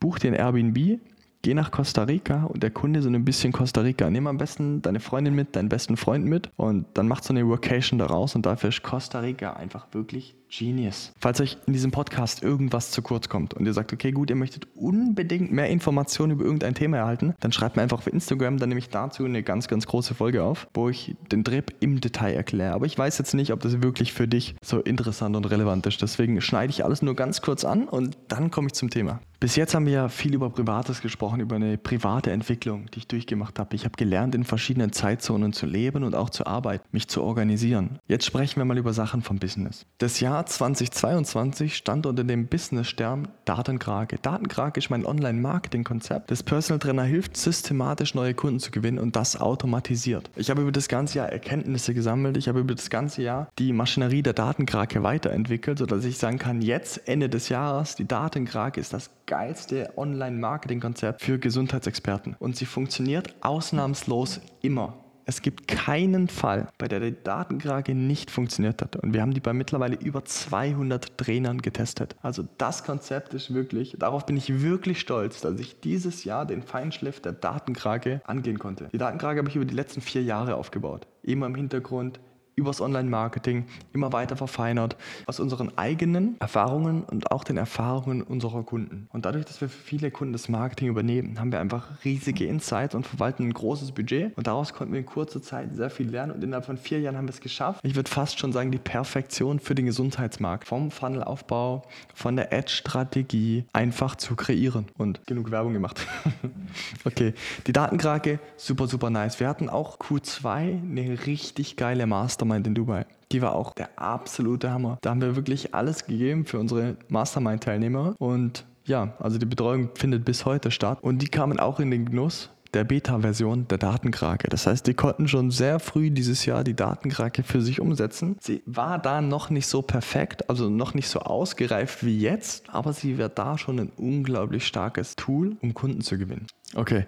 buch 0.00 0.18
dir 0.18 0.28
ein 0.28 0.34
Airbnb, 0.34 1.00
geh 1.44 1.52
nach 1.52 1.70
Costa 1.70 2.04
Rica 2.04 2.44
und 2.44 2.64
erkunde 2.64 3.02
so 3.02 3.10
ein 3.10 3.24
bisschen 3.24 3.52
Costa 3.52 3.82
Rica. 3.82 4.08
Nimm 4.08 4.26
am 4.26 4.38
besten 4.38 4.80
deine 4.80 4.98
Freundin 4.98 5.34
mit, 5.34 5.54
deinen 5.54 5.68
besten 5.68 5.98
Freund 5.98 6.24
mit 6.24 6.50
und 6.56 6.86
dann 6.94 7.06
macht 7.06 7.22
so 7.22 7.34
eine 7.34 7.46
Workation 7.46 7.98
daraus 7.98 8.34
und 8.34 8.46
dafür 8.46 8.70
ist 8.70 8.82
Costa 8.82 9.20
Rica 9.20 9.52
einfach 9.52 9.88
wirklich 9.92 10.36
Genius. 10.48 11.12
Falls 11.18 11.40
euch 11.40 11.58
in 11.66 11.72
diesem 11.72 11.90
Podcast 11.90 12.42
irgendwas 12.42 12.92
zu 12.92 13.02
kurz 13.02 13.28
kommt 13.28 13.54
und 13.54 13.66
ihr 13.66 13.74
sagt, 13.74 13.92
okay, 13.92 14.10
gut, 14.12 14.30
ihr 14.30 14.36
möchtet 14.36 14.68
unbedingt 14.74 15.52
mehr 15.52 15.68
Informationen 15.68 16.32
über 16.32 16.44
irgendein 16.44 16.74
Thema 16.74 16.98
erhalten, 16.98 17.34
dann 17.40 17.52
schreibt 17.52 17.76
mir 17.76 17.82
einfach 17.82 17.98
auf 17.98 18.06
Instagram, 18.06 18.58
dann 18.58 18.70
nehme 18.70 18.78
ich 18.78 18.88
dazu 18.88 19.24
eine 19.24 19.42
ganz, 19.42 19.68
ganz 19.68 19.86
große 19.86 20.14
Folge 20.14 20.44
auf, 20.44 20.68
wo 20.72 20.88
ich 20.88 21.14
den 21.30 21.44
Trip 21.44 21.74
im 21.80 22.00
Detail 22.00 22.34
erkläre. 22.34 22.72
Aber 22.72 22.86
ich 22.86 22.96
weiß 22.96 23.18
jetzt 23.18 23.34
nicht, 23.34 23.52
ob 23.52 23.60
das 23.60 23.82
wirklich 23.82 24.12
für 24.14 24.28
dich 24.28 24.54
so 24.62 24.80
interessant 24.80 25.36
und 25.36 25.44
relevant 25.50 25.86
ist. 25.86 26.00
Deswegen 26.00 26.40
schneide 26.40 26.70
ich 26.70 26.84
alles 26.84 27.02
nur 27.02 27.16
ganz 27.16 27.42
kurz 27.42 27.64
an 27.64 27.88
und 27.88 28.16
dann 28.28 28.50
komme 28.50 28.68
ich 28.68 28.74
zum 28.74 28.88
Thema. 28.90 29.20
Bis 29.44 29.56
jetzt 29.56 29.74
haben 29.74 29.84
wir 29.84 29.92
ja 29.92 30.08
viel 30.08 30.32
über 30.32 30.48
Privates 30.48 31.02
gesprochen, 31.02 31.40
über 31.40 31.56
eine 31.56 31.76
private 31.76 32.30
Entwicklung, 32.30 32.86
die 32.94 33.00
ich 33.00 33.08
durchgemacht 33.08 33.58
habe. 33.58 33.76
Ich 33.76 33.84
habe 33.84 33.94
gelernt, 33.94 34.34
in 34.34 34.42
verschiedenen 34.42 34.90
Zeitzonen 34.90 35.52
zu 35.52 35.66
leben 35.66 36.02
und 36.02 36.14
auch 36.14 36.30
zu 36.30 36.46
arbeiten, 36.46 36.88
mich 36.92 37.08
zu 37.08 37.22
organisieren. 37.22 37.98
Jetzt 38.08 38.24
sprechen 38.24 38.58
wir 38.58 38.64
mal 38.64 38.78
über 38.78 38.94
Sachen 38.94 39.20
vom 39.20 39.38
Business. 39.38 39.84
Das 39.98 40.20
Jahr 40.20 40.46
2022 40.46 41.76
stand 41.76 42.06
unter 42.06 42.24
dem 42.24 42.46
Business-Stern 42.46 43.28
Datenkrake. 43.44 44.16
Datenkrake 44.22 44.78
ist 44.78 44.88
mein 44.88 45.04
Online-Marketing-Konzept. 45.04 46.30
Das 46.30 46.42
Personal 46.42 46.78
Trainer 46.78 47.04
hilft, 47.04 47.36
systematisch 47.36 48.14
neue 48.14 48.32
Kunden 48.32 48.60
zu 48.60 48.70
gewinnen 48.70 48.98
und 48.98 49.14
das 49.14 49.38
automatisiert. 49.38 50.30
Ich 50.36 50.48
habe 50.48 50.62
über 50.62 50.72
das 50.72 50.88
ganze 50.88 51.18
Jahr 51.18 51.28
Erkenntnisse 51.28 51.92
gesammelt. 51.92 52.38
Ich 52.38 52.48
habe 52.48 52.60
über 52.60 52.74
das 52.74 52.88
ganze 52.88 53.20
Jahr 53.20 53.50
die 53.58 53.74
Maschinerie 53.74 54.22
der 54.22 54.32
Datenkrake 54.32 55.02
weiterentwickelt, 55.02 55.80
sodass 55.80 56.06
ich 56.06 56.16
sagen 56.16 56.38
kann, 56.38 56.62
jetzt 56.62 57.06
Ende 57.06 57.28
des 57.28 57.50
Jahres, 57.50 57.94
die 57.94 58.08
Datenkrake 58.08 58.80
ist 58.80 58.94
das 58.94 59.10
geilste 59.34 59.92
Online-Marketing-Konzept 59.96 61.20
für 61.20 61.40
Gesundheitsexperten. 61.40 62.36
Und 62.38 62.54
sie 62.54 62.66
funktioniert 62.66 63.34
ausnahmslos 63.40 64.40
immer. 64.62 64.94
Es 65.24 65.42
gibt 65.42 65.66
keinen 65.66 66.28
Fall, 66.28 66.68
bei 66.78 66.86
der 66.86 67.00
die 67.00 67.16
Datenkrake 67.20 67.96
nicht 67.96 68.30
funktioniert 68.30 68.80
hat. 68.80 68.94
Und 68.94 69.12
wir 69.12 69.22
haben 69.22 69.34
die 69.34 69.40
bei 69.40 69.52
mittlerweile 69.52 69.96
über 69.96 70.24
200 70.24 71.18
Trainern 71.18 71.62
getestet. 71.62 72.14
Also 72.22 72.44
das 72.58 72.84
Konzept 72.84 73.34
ist 73.34 73.52
wirklich, 73.52 73.96
darauf 73.98 74.24
bin 74.24 74.36
ich 74.36 74.62
wirklich 74.62 75.00
stolz, 75.00 75.40
dass 75.40 75.58
ich 75.58 75.80
dieses 75.80 76.22
Jahr 76.22 76.46
den 76.46 76.62
Feinschliff 76.62 77.18
der 77.20 77.32
Datenkrake 77.32 78.20
angehen 78.26 78.60
konnte. 78.60 78.88
Die 78.92 78.98
Datenkrake 78.98 79.38
habe 79.38 79.48
ich 79.48 79.56
über 79.56 79.64
die 79.64 79.74
letzten 79.74 80.00
vier 80.00 80.22
Jahre 80.22 80.54
aufgebaut. 80.54 81.08
Immer 81.24 81.46
im 81.46 81.56
Hintergrund, 81.56 82.20
übers 82.56 82.80
Online-Marketing 82.80 83.64
immer 83.92 84.12
weiter 84.12 84.36
verfeinert, 84.36 84.96
aus 85.26 85.40
unseren 85.40 85.76
eigenen 85.76 86.36
Erfahrungen 86.40 87.04
und 87.04 87.30
auch 87.30 87.44
den 87.44 87.56
Erfahrungen 87.56 88.22
unserer 88.22 88.62
Kunden. 88.62 89.08
Und 89.12 89.24
dadurch, 89.24 89.44
dass 89.44 89.60
wir 89.60 89.68
für 89.68 89.82
viele 89.82 90.10
Kunden 90.10 90.32
das 90.32 90.48
Marketing 90.48 90.88
übernehmen, 90.88 91.38
haben 91.38 91.52
wir 91.52 91.60
einfach 91.60 92.04
riesige 92.04 92.46
Insights 92.46 92.94
und 92.94 93.06
verwalten 93.06 93.44
ein 93.44 93.52
großes 93.52 93.92
Budget. 93.92 94.36
Und 94.36 94.46
daraus 94.46 94.72
konnten 94.72 94.92
wir 94.92 95.00
in 95.00 95.06
kurzer 95.06 95.42
Zeit 95.42 95.74
sehr 95.74 95.90
viel 95.90 96.08
lernen 96.08 96.32
und 96.32 96.44
innerhalb 96.44 96.64
von 96.64 96.76
vier 96.76 97.00
Jahren 97.00 97.16
haben 97.16 97.26
wir 97.26 97.34
es 97.34 97.40
geschafft. 97.40 97.80
Ich 97.82 97.94
würde 97.94 98.10
fast 98.10 98.38
schon 98.38 98.52
sagen, 98.52 98.70
die 98.70 98.78
Perfektion 98.78 99.58
für 99.58 99.74
den 99.74 99.86
Gesundheitsmarkt. 99.86 100.68
Vom 100.68 100.90
Funnelaufbau, 100.90 101.82
von 102.14 102.36
der 102.36 102.52
Ad-Strategie 102.52 103.64
einfach 103.72 104.16
zu 104.16 104.36
kreieren. 104.36 104.86
Und 104.96 105.26
genug 105.26 105.50
Werbung 105.50 105.72
gemacht. 105.72 106.06
okay, 107.04 107.34
die 107.66 107.72
Datenkrake, 107.72 108.38
super, 108.56 108.86
super 108.86 109.10
nice. 109.10 109.40
Wir 109.40 109.48
hatten 109.48 109.68
auch 109.68 109.98
Q2 109.98 110.46
eine 110.46 111.26
richtig 111.26 111.76
geile 111.76 112.06
Master 112.06 112.43
Mastermind 112.44 112.66
in 112.66 112.74
Dubai. 112.74 113.06
Die 113.32 113.42
war 113.42 113.54
auch 113.54 113.74
der 113.74 113.98
absolute 113.98 114.70
Hammer. 114.70 114.98
Da 115.00 115.10
haben 115.10 115.20
wir 115.20 115.36
wirklich 115.36 115.74
alles 115.74 116.06
gegeben 116.06 116.44
für 116.44 116.58
unsere 116.58 116.96
Mastermind-Teilnehmer 117.08 118.14
und 118.18 118.64
ja, 118.86 119.14
also 119.18 119.38
die 119.38 119.46
Betreuung 119.46 119.90
findet 119.94 120.26
bis 120.26 120.44
heute 120.44 120.70
statt 120.70 120.98
und 121.00 121.22
die 121.22 121.28
kamen 121.28 121.58
auch 121.58 121.80
in 121.80 121.90
den 121.90 122.04
Genuss 122.04 122.50
der 122.74 122.84
Beta-Version 122.84 123.66
der 123.68 123.78
Datenkrake. 123.78 124.48
Das 124.48 124.66
heißt, 124.66 124.86
die 124.86 124.94
konnten 124.94 125.28
schon 125.28 125.50
sehr 125.50 125.78
früh 125.78 126.10
dieses 126.10 126.44
Jahr 126.44 126.64
die 126.64 126.74
Datenkrake 126.74 127.44
für 127.44 127.62
sich 127.62 127.80
umsetzen. 127.80 128.36
Sie 128.40 128.62
war 128.66 128.98
da 128.98 129.20
noch 129.20 129.48
nicht 129.48 129.68
so 129.68 129.80
perfekt, 129.80 130.50
also 130.50 130.68
noch 130.68 130.92
nicht 130.92 131.08
so 131.08 131.20
ausgereift 131.20 132.04
wie 132.04 132.18
jetzt, 132.18 132.68
aber 132.68 132.92
sie 132.92 133.16
wird 133.16 133.38
da 133.38 133.56
schon 133.56 133.78
ein 133.78 133.92
unglaublich 133.96 134.66
starkes 134.66 135.16
Tool, 135.16 135.56
um 135.62 135.72
Kunden 135.72 136.02
zu 136.02 136.18
gewinnen. 136.18 136.46
Okay, 136.74 137.06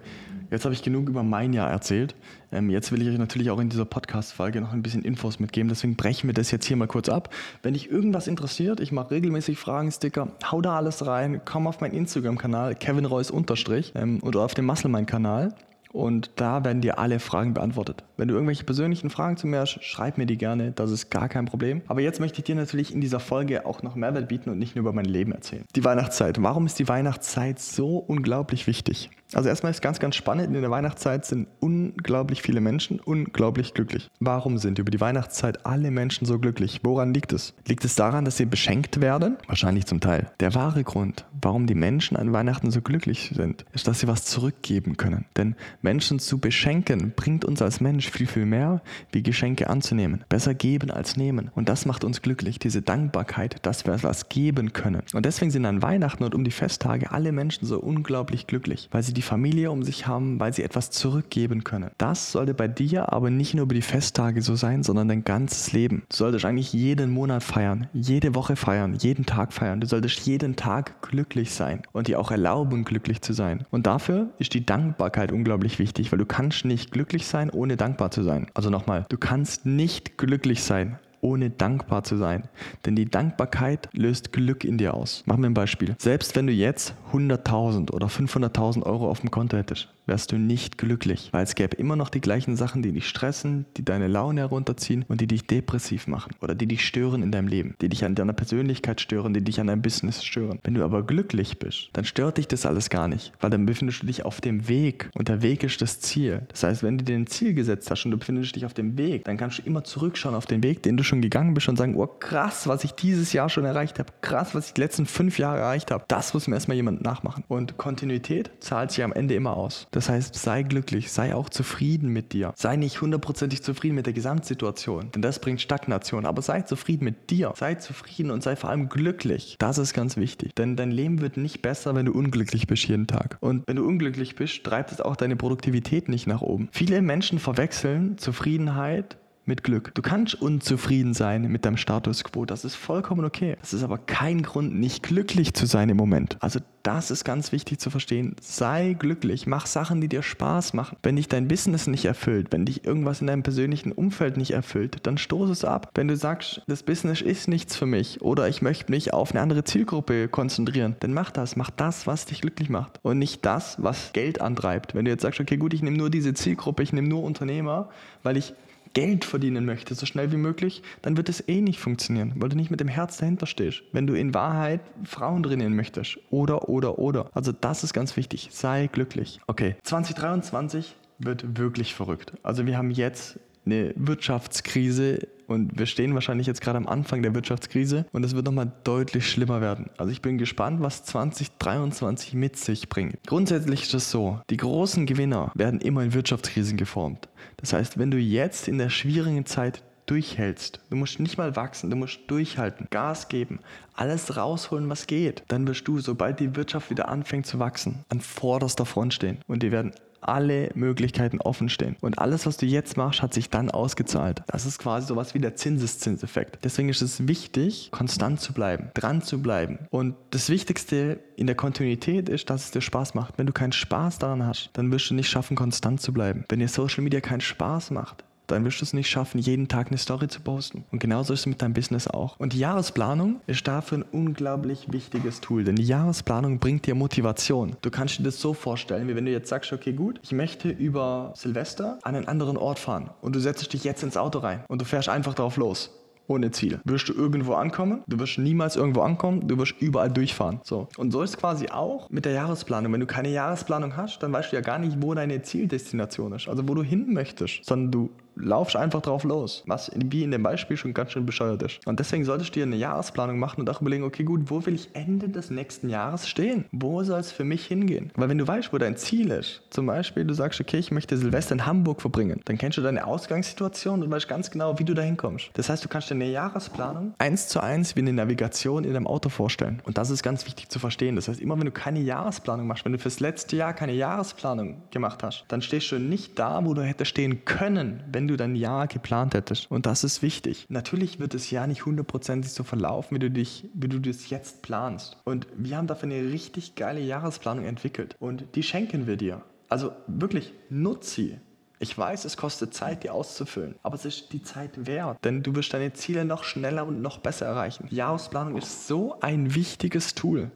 jetzt 0.51 0.65
habe 0.65 0.73
ich 0.73 0.83
genug 0.83 1.09
über 1.09 1.23
mein 1.23 1.53
Jahr 1.53 1.69
erzählt. 1.69 2.15
Ähm, 2.51 2.69
jetzt 2.69 2.91
will 2.91 3.01
ich 3.01 3.09
euch 3.09 3.17
natürlich 3.17 3.49
auch 3.49 3.59
in 3.59 3.69
dieser 3.69 3.85
Podcast-Folge 3.85 4.61
noch 4.61 4.73
ein 4.73 4.81
bisschen 4.81 5.03
Infos 5.03 5.39
mitgeben. 5.39 5.69
Deswegen 5.69 5.95
brechen 5.95 6.27
wir 6.27 6.33
das 6.33 6.51
jetzt 6.51 6.65
hier 6.65 6.77
mal 6.77 6.87
kurz 6.87 7.09
ab. 7.09 7.33
Wenn 7.63 7.73
dich 7.73 7.89
irgendwas 7.89 8.27
interessiert, 8.27 8.79
ich 8.79 8.91
mache 8.91 9.11
regelmäßig 9.11 9.57
Fragen-Sticker, 9.57 10.29
hau 10.51 10.61
da 10.61 10.77
alles 10.77 11.05
rein, 11.05 11.41
komm 11.45 11.67
auf 11.67 11.81
meinen 11.81 11.93
Instagram-Kanal, 11.93 12.75
Kevin 12.75 13.05
Reus 13.05 13.31
unterstrich 13.31 13.93
ähm, 13.95 14.19
oder 14.23 14.41
auf 14.41 14.53
dem 14.53 14.65
Musclemind-Kanal 14.65 15.53
und 15.97 16.31
da 16.35 16.63
werden 16.63 16.81
dir 16.81 16.99
alle 16.99 17.19
Fragen 17.19 17.53
beantwortet. 17.53 18.03
Wenn 18.17 18.27
du 18.27 18.33
irgendwelche 18.33 18.63
persönlichen 18.63 19.09
Fragen 19.09 19.37
zu 19.37 19.47
mir 19.47 19.61
hast, 19.61 19.83
schreib 19.83 20.17
mir 20.17 20.25
die 20.25 20.37
gerne, 20.37 20.71
das 20.71 20.91
ist 20.91 21.09
gar 21.09 21.29
kein 21.29 21.45
Problem. 21.45 21.81
Aber 21.87 22.01
jetzt 22.01 22.19
möchte 22.19 22.39
ich 22.39 22.43
dir 22.43 22.55
natürlich 22.55 22.93
in 22.93 23.01
dieser 23.01 23.19
Folge 23.19 23.65
auch 23.65 23.83
noch 23.83 23.95
Mehrwert 23.95 24.27
bieten 24.27 24.49
und 24.49 24.59
nicht 24.59 24.75
nur 24.75 24.81
über 24.81 24.93
mein 24.93 25.05
Leben 25.05 25.31
erzählen. 25.31 25.63
Die 25.75 25.83
Weihnachtszeit. 25.83 26.41
Warum 26.41 26.65
ist 26.65 26.79
die 26.79 26.87
Weihnachtszeit 26.87 27.59
so 27.59 27.97
unglaublich 27.97 28.67
wichtig? 28.67 29.09
Also 29.33 29.49
erstmal 29.49 29.71
ist 29.71 29.81
ganz, 29.81 29.99
ganz 29.99 30.15
spannend, 30.15 30.55
in 30.55 30.61
der 30.61 30.71
Weihnachtszeit 30.71 31.25
sind 31.25 31.47
unglaublich 31.59 32.41
viele 32.41 32.61
Menschen 32.61 32.99
unglaublich 32.99 33.73
glücklich. 33.73 34.09
Warum 34.19 34.57
sind 34.57 34.79
über 34.79 34.89
die 34.89 35.01
Weihnachtszeit 35.01 35.65
alle 35.65 35.91
Menschen 35.91 36.25
so 36.25 36.39
glücklich? 36.39 36.79
Woran 36.83 37.13
liegt 37.13 37.33
es? 37.33 37.53
Liegt 37.67 37.83
es 37.83 37.95
daran, 37.95 38.23
dass 38.23 38.37
sie 38.37 38.45
beschenkt 38.45 39.01
werden? 39.01 39.37
Wahrscheinlich 39.47 39.85
zum 39.85 39.99
Teil. 39.99 40.31
Der 40.39 40.55
wahre 40.55 40.83
Grund, 40.83 41.25
warum 41.41 41.67
die 41.67 41.75
Menschen 41.75 42.15
an 42.15 42.31
Weihnachten 42.31 42.71
so 42.71 42.81
glücklich 42.81 43.31
sind, 43.35 43.65
ist, 43.73 43.87
dass 43.87 43.99
sie 43.99 44.07
was 44.07 44.23
zurückgeben 44.25 44.95
können. 44.95 45.25
Denn 45.35 45.55
Menschen 45.81 46.19
zu 46.19 46.37
beschenken 46.37 47.13
bringt 47.15 47.43
uns 47.43 47.61
als 47.61 47.81
Mensch 47.81 48.09
viel, 48.09 48.27
viel 48.27 48.45
mehr, 48.45 48.81
wie 49.11 49.23
Geschenke 49.23 49.69
anzunehmen. 49.69 50.23
Besser 50.29 50.53
geben 50.53 50.89
als 50.89 51.17
nehmen. 51.17 51.51
Und 51.53 51.67
das 51.67 51.85
macht 51.85 52.03
uns 52.05 52.21
glücklich, 52.21 52.59
diese 52.59 52.81
Dankbarkeit, 52.81 53.57
dass 53.63 53.85
wir 53.85 53.93
etwas 53.93 54.29
geben 54.29 54.71
können. 54.71 55.03
Und 55.13 55.25
deswegen 55.25 55.51
sind 55.51 55.65
an 55.65 55.81
Weihnachten 55.81 56.23
und 56.23 56.33
um 56.33 56.43
die 56.43 56.51
Festtage 56.51 57.11
alle 57.11 57.31
Menschen 57.31 57.65
so 57.65 57.79
unglaublich 57.79 58.47
glücklich, 58.47 58.87
weil 58.91 59.03
sie 59.03 59.16
die 59.17 59.21
Familie 59.21 59.71
um 59.71 59.83
sich 59.83 60.07
haben, 60.07 60.39
weil 60.39 60.53
sie 60.53 60.63
etwas 60.63 60.91
zurückgeben 60.91 61.63
können. 61.63 61.89
Das 61.97 62.31
sollte 62.31 62.53
bei 62.53 62.67
dir 62.67 63.11
aber 63.11 63.29
nicht 63.29 63.53
nur 63.53 63.63
über 63.63 63.73
die 63.73 63.81
Festtage 63.81 64.41
so 64.41 64.55
sein, 64.55 64.83
sondern 64.83 65.07
dein 65.07 65.23
ganzes 65.23 65.73
Leben. 65.73 66.03
Du 66.09 66.17
solltest 66.17 66.45
eigentlich 66.45 66.71
jeden 66.71 67.09
Monat 67.09 67.43
feiern, 67.43 67.87
jede 67.93 68.35
Woche 68.35 68.55
feiern, 68.55 68.95
jeden 68.95 69.25
Tag 69.25 69.53
feiern. 69.53 69.81
Du 69.81 69.87
solltest 69.87 70.25
jeden 70.25 70.55
Tag 70.55 71.01
glücklich 71.01 71.51
sein 71.51 71.81
und 71.91 72.07
dir 72.07 72.19
auch 72.19 72.31
erlauben, 72.31 72.85
glücklich 72.85 73.21
zu 73.21 73.33
sein. 73.33 73.65
Und 73.71 73.87
dafür 73.87 74.29
ist 74.37 74.53
die 74.53 74.65
Dankbarkeit 74.65 75.31
unglaublich 75.31 75.79
wichtig, 75.79 76.11
weil 76.11 76.19
du 76.19 76.25
kannst 76.25 76.65
nicht 76.65 76.91
glücklich 76.91 77.25
sein, 77.25 77.49
ohne 77.49 77.75
dankbar 77.75 78.11
zu 78.11 78.23
sein. 78.23 78.47
Also 78.53 78.69
nochmal, 78.69 79.05
du 79.09 79.17
kannst 79.17 79.65
nicht 79.65 80.17
glücklich 80.17 80.63
sein, 80.63 80.99
ohne 81.27 81.49
dankbar 81.49 82.03
zu 82.03 82.17
sein. 82.17 82.43
Denn 82.85 82.95
die 82.95 83.09
Dankbarkeit 83.09 83.89
löst 83.91 84.31
Glück 84.31 84.63
in 84.63 84.77
dir 84.77 84.93
aus. 84.93 85.23
Machen 85.25 85.41
wir 85.41 85.49
ein 85.49 85.53
Beispiel. 85.53 85.95
Selbst 85.99 86.35
wenn 86.35 86.47
du 86.47 86.53
jetzt 86.53 86.93
100.000 87.11 87.91
oder 87.91 88.07
500.000 88.07 88.83
Euro 88.83 89.09
auf 89.09 89.19
dem 89.19 89.29
Konto 89.29 89.57
hättest, 89.57 89.89
wärst 90.07 90.31
du 90.31 90.37
nicht 90.37 90.77
glücklich, 90.77 91.29
weil 91.31 91.43
es 91.43 91.55
gäbe 91.55 91.75
immer 91.75 91.95
noch 91.95 92.09
die 92.09 92.21
gleichen 92.21 92.55
Sachen, 92.55 92.81
die 92.81 92.91
dich 92.91 93.07
stressen, 93.07 93.65
die 93.75 93.85
deine 93.85 94.07
Laune 94.07 94.41
herunterziehen 94.41 95.05
und 95.07 95.21
die 95.21 95.27
dich 95.27 95.45
depressiv 95.45 96.07
machen 96.07 96.33
oder 96.41 96.55
die 96.55 96.67
dich 96.67 96.85
stören 96.85 97.21
in 97.21 97.31
deinem 97.31 97.47
Leben, 97.47 97.75
die 97.81 97.89
dich 97.89 98.05
an 98.05 98.15
deiner 98.15 98.33
Persönlichkeit 98.33 99.01
stören, 99.01 99.33
die 99.33 99.43
dich 99.43 99.59
an 99.59 99.67
deinem 99.67 99.81
Business 99.81 100.23
stören. 100.23 100.59
Wenn 100.63 100.73
du 100.73 100.83
aber 100.83 101.03
glücklich 101.03 101.59
bist, 101.59 101.89
dann 101.93 102.05
stört 102.05 102.37
dich 102.37 102.47
das 102.47 102.65
alles 102.65 102.89
gar 102.89 103.07
nicht, 103.07 103.33
weil 103.39 103.49
dann 103.49 103.65
befindest 103.65 104.01
du 104.01 104.07
dich 104.07 104.25
auf 104.25 104.41
dem 104.41 104.67
Weg 104.67 105.09
und 105.13 105.27
der 105.27 105.41
Weg 105.41 105.63
ist 105.63 105.81
das 105.81 105.99
Ziel. 105.99 106.41
Das 106.49 106.63
heißt, 106.63 106.83
wenn 106.83 106.97
du 106.97 107.03
dir 107.03 107.15
ein 107.15 107.27
Ziel 107.27 107.53
gesetzt 107.53 107.91
hast 107.91 108.05
und 108.05 108.11
du 108.11 108.17
befindest 108.17 108.55
dich 108.55 108.65
auf 108.65 108.73
dem 108.73 108.97
Weg, 108.97 109.25
dann 109.25 109.37
kannst 109.37 109.59
du 109.59 109.63
immer 109.63 109.83
zurückschauen 109.83 110.35
auf 110.35 110.45
den 110.45 110.63
Weg, 110.63 110.83
den 110.83 110.97
du 110.97 111.03
schon 111.03 111.21
gegangen 111.21 111.53
bist 111.53 111.67
und 111.67 111.77
sagen, 111.77 111.95
oh 111.95 112.07
krass, 112.07 112.67
was 112.67 112.83
ich 112.83 112.93
dieses 112.93 113.33
Jahr 113.33 113.49
schon 113.49 113.65
erreicht 113.65 113.99
habe, 113.99 114.11
krass, 114.21 114.55
was 114.55 114.67
ich 114.67 114.73
die 114.73 114.81
letzten 114.81 115.05
fünf 115.05 115.39
Jahre 115.39 115.59
erreicht 115.59 115.91
habe. 115.91 116.05
Das 116.07 116.33
muss 116.33 116.47
mir 116.47 116.55
erstmal 116.55 116.77
jemand 116.77 117.01
nachmachen. 117.01 117.43
Und 117.47 117.77
Kontinuität 117.77 118.51
zahlt 118.59 118.91
sich 118.91 119.03
am 119.03 119.11
Ende 119.11 119.35
immer 119.35 119.57
aus. 119.57 119.87
Das 119.97 120.09
heißt, 120.09 120.35
sei 120.35 120.61
glücklich, 120.61 121.11
sei 121.11 121.33
auch 121.33 121.49
zufrieden 121.49 122.09
mit 122.09 122.31
dir. 122.31 122.53
Sei 122.55 122.75
nicht 122.75 123.01
hundertprozentig 123.01 123.63
zufrieden 123.63 123.95
mit 123.95 124.05
der 124.05 124.13
Gesamtsituation, 124.13 125.09
denn 125.09 125.23
das 125.23 125.39
bringt 125.39 125.59
Stagnation. 125.59 126.27
Aber 126.27 126.43
sei 126.43 126.61
zufrieden 126.61 127.03
mit 127.03 127.31
dir. 127.31 127.51
Sei 127.55 127.73
zufrieden 127.73 128.29
und 128.29 128.43
sei 128.43 128.55
vor 128.55 128.69
allem 128.69 128.89
glücklich. 128.89 129.55
Das 129.57 129.79
ist 129.79 129.95
ganz 129.95 130.15
wichtig. 130.15 130.53
Denn 130.53 130.75
dein 130.75 130.91
Leben 130.91 131.19
wird 131.21 131.37
nicht 131.37 131.63
besser, 131.63 131.95
wenn 131.95 132.05
du 132.05 132.11
unglücklich 132.11 132.67
bist 132.67 132.87
jeden 132.87 133.07
Tag. 133.07 133.37
Und 133.39 133.63
wenn 133.65 133.77
du 133.77 133.87
unglücklich 133.87 134.35
bist, 134.35 134.63
treibt 134.63 134.91
es 134.91 135.01
auch 135.01 135.15
deine 135.15 135.35
Produktivität 135.35 136.09
nicht 136.09 136.27
nach 136.27 136.41
oben. 136.41 136.69
Viele 136.71 137.01
Menschen 137.01 137.39
verwechseln 137.39 138.19
Zufriedenheit 138.19 139.17
mit 139.47 139.63
Glück. 139.63 139.93
Du 139.95 140.01
kannst 140.01 140.35
unzufrieden 140.35 141.13
sein 141.13 141.43
mit 141.43 141.65
deinem 141.65 141.77
Status 141.77 142.23
quo. 142.23 142.45
Das 142.45 142.65
ist 142.65 142.75
vollkommen 142.75 143.25
okay. 143.25 143.57
Das 143.61 143.73
ist 143.73 143.83
aber 143.83 143.97
kein 143.97 144.43
Grund, 144.43 144.75
nicht 144.75 145.03
glücklich 145.03 145.53
zu 145.53 145.65
sein 145.65 145.89
im 145.89 145.97
Moment. 145.97 146.37
Also 146.39 146.59
das 146.83 147.11
ist 147.11 147.25
ganz 147.25 147.51
wichtig 147.51 147.79
zu 147.79 147.89
verstehen. 147.89 148.35
Sei 148.41 148.95
glücklich. 148.97 149.45
Mach 149.45 149.65
Sachen, 149.65 149.99
die 149.99 150.07
dir 150.07 150.23
Spaß 150.23 150.73
machen. 150.73 150.97
Wenn 151.03 151.17
dich 151.17 151.27
dein 151.27 151.49
Business 151.49 151.87
nicht 151.87 152.05
erfüllt, 152.05 152.47
wenn 152.51 152.65
dich 152.65 152.85
irgendwas 152.85 153.19
in 153.19 153.27
deinem 153.27 153.43
persönlichen 153.43 153.91
Umfeld 153.91 154.37
nicht 154.37 154.51
erfüllt, 154.51 155.05
dann 155.05 155.17
stoß 155.17 155.49
es 155.49 155.65
ab. 155.65 155.91
Wenn 155.95 156.07
du 156.07 156.15
sagst, 156.15 156.61
das 156.67 156.83
Business 156.83 157.21
ist 157.21 157.49
nichts 157.49 157.75
für 157.75 157.85
mich 157.85 158.21
oder 158.21 158.47
ich 158.47 158.61
möchte 158.61 158.89
mich 158.89 159.13
auf 159.13 159.31
eine 159.31 159.41
andere 159.41 159.65
Zielgruppe 159.65 160.29
konzentrieren, 160.29 160.95
dann 161.01 161.13
mach 161.13 161.29
das. 161.29 161.57
Mach 161.57 161.71
das, 161.71 162.07
was 162.07 162.25
dich 162.25 162.39
glücklich 162.39 162.69
macht 162.69 162.99
und 163.01 163.19
nicht 163.19 163.45
das, 163.45 163.75
was 163.83 164.13
Geld 164.13 164.39
antreibt. 164.39 164.95
Wenn 164.95 165.03
du 165.03 165.11
jetzt 165.11 165.23
sagst, 165.23 165.41
okay, 165.41 165.57
gut, 165.57 165.73
ich 165.73 165.81
nehme 165.81 165.97
nur 165.97 166.09
diese 166.09 166.33
Zielgruppe, 166.33 166.83
ich 166.83 166.93
nehme 166.93 167.09
nur 167.09 167.23
Unternehmer, 167.23 167.89
weil 168.23 168.37
ich 168.37 168.53
Geld 168.97 169.25
verdienen 169.25 169.63
möchtest, 169.63 169.99
so 169.99 170.07
schnell 170.07 170.31
wie 170.31 170.37
möglich, 170.37 170.81
dann 171.03 171.17
wird 171.17 171.29
es 171.29 171.47
eh 171.47 171.61
nicht 171.61 171.79
funktionieren, 171.79 172.33
weil 172.37 172.49
du 172.49 172.55
nicht 172.55 172.71
mit 172.71 172.79
dem 172.79 172.87
Herz 172.87 173.17
dahinter 173.17 173.45
stehst. 173.45 173.83
Wenn 173.91 174.07
du 174.07 174.15
in 174.15 174.33
Wahrheit 174.33 174.81
Frauen 175.03 175.43
trainieren 175.43 175.75
möchtest. 175.75 176.17
Oder, 176.31 176.67
oder, 176.67 176.97
oder. 176.97 177.29
Also 177.35 177.51
das 177.51 177.83
ist 177.83 177.93
ganz 177.93 178.17
wichtig. 178.17 178.49
Sei 178.51 178.87
glücklich. 178.87 179.39
Okay, 179.45 179.75
2023 179.83 180.95
wird 181.19 181.59
wirklich 181.59 181.93
verrückt. 181.93 182.33
Also 182.41 182.65
wir 182.65 182.75
haben 182.75 182.89
jetzt 182.89 183.39
eine 183.67 183.93
Wirtschaftskrise 183.97 185.27
und 185.47 185.77
wir 185.79 185.85
stehen 185.85 186.13
wahrscheinlich 186.13 186.47
jetzt 186.47 186.61
gerade 186.61 186.77
am 186.77 186.87
Anfang 186.87 187.21
der 187.23 187.33
Wirtschaftskrise 187.33 188.05
und 188.11 188.23
es 188.23 188.35
wird 188.35 188.45
nochmal 188.45 188.71
deutlich 188.83 189.29
schlimmer 189.29 189.61
werden. 189.61 189.89
Also 189.97 190.11
ich 190.11 190.21
bin 190.21 190.37
gespannt, 190.37 190.81
was 190.81 191.03
2023 191.05 192.33
mit 192.33 192.57
sich 192.57 192.89
bringt. 192.89 193.15
Grundsätzlich 193.25 193.83
ist 193.83 193.93
es 193.93 194.11
so, 194.11 194.39
die 194.49 194.57
großen 194.57 195.05
Gewinner 195.05 195.51
werden 195.55 195.81
immer 195.81 196.03
in 196.03 196.13
Wirtschaftskrisen 196.13 196.77
geformt. 196.77 197.29
Das 197.57 197.73
heißt, 197.73 197.97
wenn 197.97 198.11
du 198.11 198.17
jetzt 198.17 198.67
in 198.67 198.77
der 198.77 198.89
schwierigen 198.89 199.45
Zeit 199.45 199.83
durchhältst, 200.05 200.79
du 200.89 200.95
musst 200.95 201.19
nicht 201.19 201.37
mal 201.37 201.55
wachsen, 201.55 201.89
du 201.89 201.95
musst 201.95 202.19
durchhalten, 202.27 202.87
Gas 202.89 203.27
geben, 203.27 203.59
alles 203.93 204.37
rausholen, 204.37 204.89
was 204.89 205.07
geht, 205.07 205.43
dann 205.49 205.67
wirst 205.67 205.87
du, 205.87 205.99
sobald 205.99 206.39
die 206.39 206.55
Wirtschaft 206.55 206.89
wieder 206.89 207.09
anfängt 207.09 207.45
zu 207.45 207.59
wachsen, 207.59 208.05
an 208.09 208.21
vorderster 208.21 208.85
Front 208.85 209.13
stehen 209.13 209.39
und 209.47 209.63
die 209.63 209.71
werden 209.71 209.91
alle 210.21 210.69
Möglichkeiten 210.75 211.39
offen 211.41 211.69
stehen. 211.69 211.95
Und 212.01 212.19
alles, 212.19 212.45
was 212.45 212.57
du 212.57 212.65
jetzt 212.65 212.97
machst, 212.97 213.21
hat 213.21 213.33
sich 213.33 213.49
dann 213.49 213.69
ausgezahlt. 213.69 214.43
Das 214.47 214.65
ist 214.65 214.79
quasi 214.79 215.07
sowas 215.07 215.33
wie 215.33 215.39
der 215.39 215.55
Zinseszinseffekt. 215.55 216.59
Deswegen 216.63 216.89
ist 216.89 217.01
es 217.01 217.27
wichtig, 217.27 217.89
konstant 217.91 218.39
zu 218.39 218.53
bleiben, 218.53 218.91
dran 218.93 219.21
zu 219.21 219.41
bleiben. 219.41 219.79
Und 219.89 220.15
das 220.31 220.49
Wichtigste 220.49 221.19
in 221.35 221.47
der 221.47 221.55
Kontinuität 221.55 222.29
ist, 222.29 222.49
dass 222.49 222.65
es 222.65 222.71
dir 222.71 222.81
Spaß 222.81 223.13
macht. 223.13 223.37
Wenn 223.37 223.47
du 223.47 223.53
keinen 223.53 223.71
Spaß 223.71 224.19
daran 224.19 224.45
hast, 224.45 224.69
dann 224.73 224.91
wirst 224.91 225.09
du 225.09 225.13
nicht 225.13 225.29
schaffen, 225.29 225.55
konstant 225.55 226.01
zu 226.01 226.13
bleiben. 226.13 226.45
Wenn 226.49 226.59
dir 226.59 226.67
Social 226.67 227.03
Media 227.03 227.21
keinen 227.21 227.41
Spaß 227.41 227.91
macht, 227.91 228.23
dann 228.47 228.65
wirst 228.65 228.81
du 228.81 228.85
es 228.85 228.93
nicht 228.93 229.09
schaffen, 229.09 229.39
jeden 229.39 229.67
Tag 229.67 229.87
eine 229.87 229.97
Story 229.97 230.27
zu 230.27 230.41
posten. 230.41 230.85
Und 230.91 230.99
genauso 230.99 231.33
ist 231.33 231.41
es 231.41 231.45
mit 231.45 231.61
deinem 231.61 231.73
Business 231.73 232.07
auch. 232.07 232.39
Und 232.39 232.53
die 232.53 232.59
Jahresplanung 232.59 233.41
ist 233.47 233.67
dafür 233.67 233.99
ein 233.99 234.05
unglaublich 234.11 234.91
wichtiges 234.91 235.41
Tool, 235.41 235.63
denn 235.63 235.75
die 235.75 235.83
Jahresplanung 235.83 236.59
bringt 236.59 236.87
dir 236.87 236.95
Motivation. 236.95 237.75
Du 237.81 237.91
kannst 237.91 238.19
dir 238.19 238.23
das 238.23 238.39
so 238.39 238.53
vorstellen, 238.53 239.07
wie 239.07 239.15
wenn 239.15 239.25
du 239.25 239.31
jetzt 239.31 239.49
sagst, 239.49 239.71
okay, 239.73 239.93
gut, 239.93 240.19
ich 240.23 240.31
möchte 240.31 240.69
über 240.69 241.33
Silvester 241.35 241.99
an 242.03 242.15
einen 242.15 242.27
anderen 242.27 242.57
Ort 242.57 242.79
fahren 242.79 243.09
und 243.21 243.35
du 243.35 243.39
setzt 243.39 243.71
dich 243.73 243.83
jetzt 243.83 244.03
ins 244.03 244.17
Auto 244.17 244.39
rein 244.39 244.63
und 244.67 244.81
du 244.81 244.85
fährst 244.85 245.09
einfach 245.09 245.33
drauf 245.33 245.57
los 245.57 245.91
ohne 246.27 246.51
Ziel. 246.51 246.79
Wirst 246.83 247.09
du 247.09 247.13
irgendwo 247.13 247.53
ankommen, 247.53 248.03
du 248.07 248.19
wirst 248.19 248.37
niemals 248.37 248.75
irgendwo 248.75 249.01
ankommen, 249.01 249.47
du 249.47 249.57
wirst 249.57 249.75
überall 249.79 250.11
durchfahren. 250.11 250.59
So. 250.63 250.87
Und 250.97 251.11
so 251.11 251.21
ist 251.21 251.31
es 251.31 251.37
quasi 251.37 251.69
auch 251.69 252.09
mit 252.09 252.25
der 252.25 252.33
Jahresplanung. 252.33 252.93
Wenn 252.93 252.99
du 252.99 253.05
keine 253.05 253.29
Jahresplanung 253.29 253.95
hast, 253.95 254.21
dann 254.21 254.33
weißt 254.33 254.51
du 254.51 254.57
ja 254.57 254.61
gar 254.61 254.79
nicht, 254.79 255.01
wo 255.01 255.13
deine 255.13 255.41
Zieldestination 255.41 256.33
ist, 256.33 256.47
also 256.47 256.67
wo 256.67 256.73
du 256.73 256.83
hin 256.83 257.13
möchtest, 257.13 257.65
sondern 257.65 257.91
du 257.91 258.09
laufst 258.39 258.75
einfach 258.75 259.01
drauf 259.01 259.23
los, 259.23 259.63
was 259.65 259.91
wie 259.95 260.23
in 260.23 260.31
dem 260.31 260.43
Beispiel 260.43 260.77
schon 260.77 260.93
ganz 260.93 261.11
schön 261.11 261.25
bescheuert 261.25 261.63
ist. 261.63 261.85
Und 261.85 261.99
deswegen 261.99 262.25
solltest 262.25 262.51
du 262.51 262.59
dir 262.59 262.63
eine 262.63 262.75
Jahresplanung 262.75 263.39
machen 263.39 263.61
und 263.61 263.69
auch 263.69 263.81
überlegen, 263.81 264.03
okay, 264.03 264.23
gut, 264.23 264.49
wo 264.49 264.65
will 264.65 264.75
ich 264.75 264.89
Ende 264.93 265.29
des 265.29 265.49
nächsten 265.49 265.89
Jahres 265.89 266.27
stehen? 266.27 266.65
Wo 266.71 267.03
soll 267.03 267.19
es 267.19 267.31
für 267.31 267.43
mich 267.43 267.65
hingehen? 267.65 268.11
Weil 268.15 268.29
wenn 268.29 268.37
du 268.37 268.47
weißt, 268.47 268.73
wo 268.73 268.77
dein 268.77 268.97
Ziel 268.97 269.31
ist, 269.31 269.61
zum 269.69 269.85
Beispiel 269.85 270.25
du 270.25 270.33
sagst, 270.33 270.59
okay, 270.59 270.77
ich 270.77 270.91
möchte 270.91 271.17
Silvester 271.17 271.53
in 271.53 271.65
Hamburg 271.65 272.01
verbringen, 272.01 272.41
dann 272.45 272.57
kennst 272.57 272.77
du 272.77 272.81
deine 272.81 273.05
Ausgangssituation 273.05 274.03
und 274.03 274.11
weißt 274.11 274.27
ganz 274.27 274.51
genau, 274.51 274.77
wie 274.79 274.83
du 274.83 274.93
da 274.93 275.01
hinkommst. 275.01 275.49
Das 275.53 275.69
heißt, 275.69 275.83
du 275.83 275.89
kannst 275.89 276.09
dir 276.09 276.15
eine 276.15 276.29
Jahresplanung 276.29 277.13
eins 277.17 277.47
zu 277.47 277.61
eins 277.61 277.95
wie 277.95 278.01
eine 278.01 278.13
Navigation 278.13 278.83
in 278.83 278.93
deinem 278.93 279.07
Auto 279.07 279.29
vorstellen. 279.29 279.81
Und 279.85 279.97
das 279.97 280.09
ist 280.09 280.23
ganz 280.23 280.45
wichtig 280.45 280.69
zu 280.69 280.79
verstehen. 280.79 281.15
Das 281.15 281.27
heißt, 281.27 281.41
immer 281.41 281.57
wenn 281.57 281.65
du 281.65 281.71
keine 281.71 281.99
Jahresplanung 281.99 282.67
machst, 282.67 282.85
wenn 282.85 282.91
du 282.91 282.99
fürs 282.99 283.19
letzte 283.19 283.55
Jahr 283.55 283.73
keine 283.73 283.93
Jahresplanung 283.93 284.83
gemacht 284.91 285.23
hast, 285.23 285.45
dann 285.47 285.61
stehst 285.61 285.91
du 285.91 285.99
nicht 285.99 286.37
da, 286.37 286.63
wo 286.65 286.73
du 286.73 286.81
hättest 286.81 287.11
stehen 287.11 287.45
können, 287.45 288.03
wenn 288.11 288.26
du 288.27 288.37
dein 288.37 288.55
Jahr 288.55 288.87
geplant 288.87 289.33
hättest. 289.33 289.69
Und 289.71 289.85
das 289.85 290.03
ist 290.03 290.21
wichtig. 290.21 290.65
Natürlich 290.69 291.19
wird 291.19 291.33
das 291.33 291.51
Jahr 291.51 291.67
nicht 291.67 291.85
hundertprozentig 291.85 292.51
so 292.51 292.63
verlaufen, 292.63 293.15
wie 293.15 293.19
du 293.19 293.31
dich, 293.31 293.69
wie 293.73 293.87
du 293.87 293.99
das 293.99 294.29
jetzt 294.29 294.61
planst. 294.61 295.17
Und 295.23 295.47
wir 295.55 295.77
haben 295.77 295.87
dafür 295.87 296.09
eine 296.09 296.31
richtig 296.31 296.75
geile 296.75 296.99
Jahresplanung 296.99 297.65
entwickelt. 297.65 298.15
Und 298.19 298.45
die 298.55 298.63
schenken 298.63 299.07
wir 299.07 299.17
dir. 299.17 299.43
Also 299.69 299.91
wirklich, 300.07 300.53
nutze 300.69 301.09
sie. 301.09 301.39
Ich 301.79 301.95
weiß, 301.95 302.25
es 302.25 302.37
kostet 302.37 302.73
Zeit, 302.73 303.03
die 303.03 303.11
auszufüllen, 303.11 303.75
aber 303.83 303.95
es 303.95 304.05
ist 304.05 304.33
die 304.33 304.41
Zeit 304.41 304.87
wert, 304.87 305.23
denn 305.23 305.43
du 305.43 305.53
wirst 305.53 305.75
deine 305.75 305.93
Ziele 305.93 306.25
noch 306.25 306.43
schneller 306.43 306.87
und 306.87 307.03
noch 307.03 307.19
besser 307.19 307.45
erreichen. 307.45 307.87
Jahresplanung 307.91 308.57
ist 308.57 308.87
so 308.87 309.19
ein 309.19 309.53
wichtiges 309.53 310.15
Tool. 310.15 310.49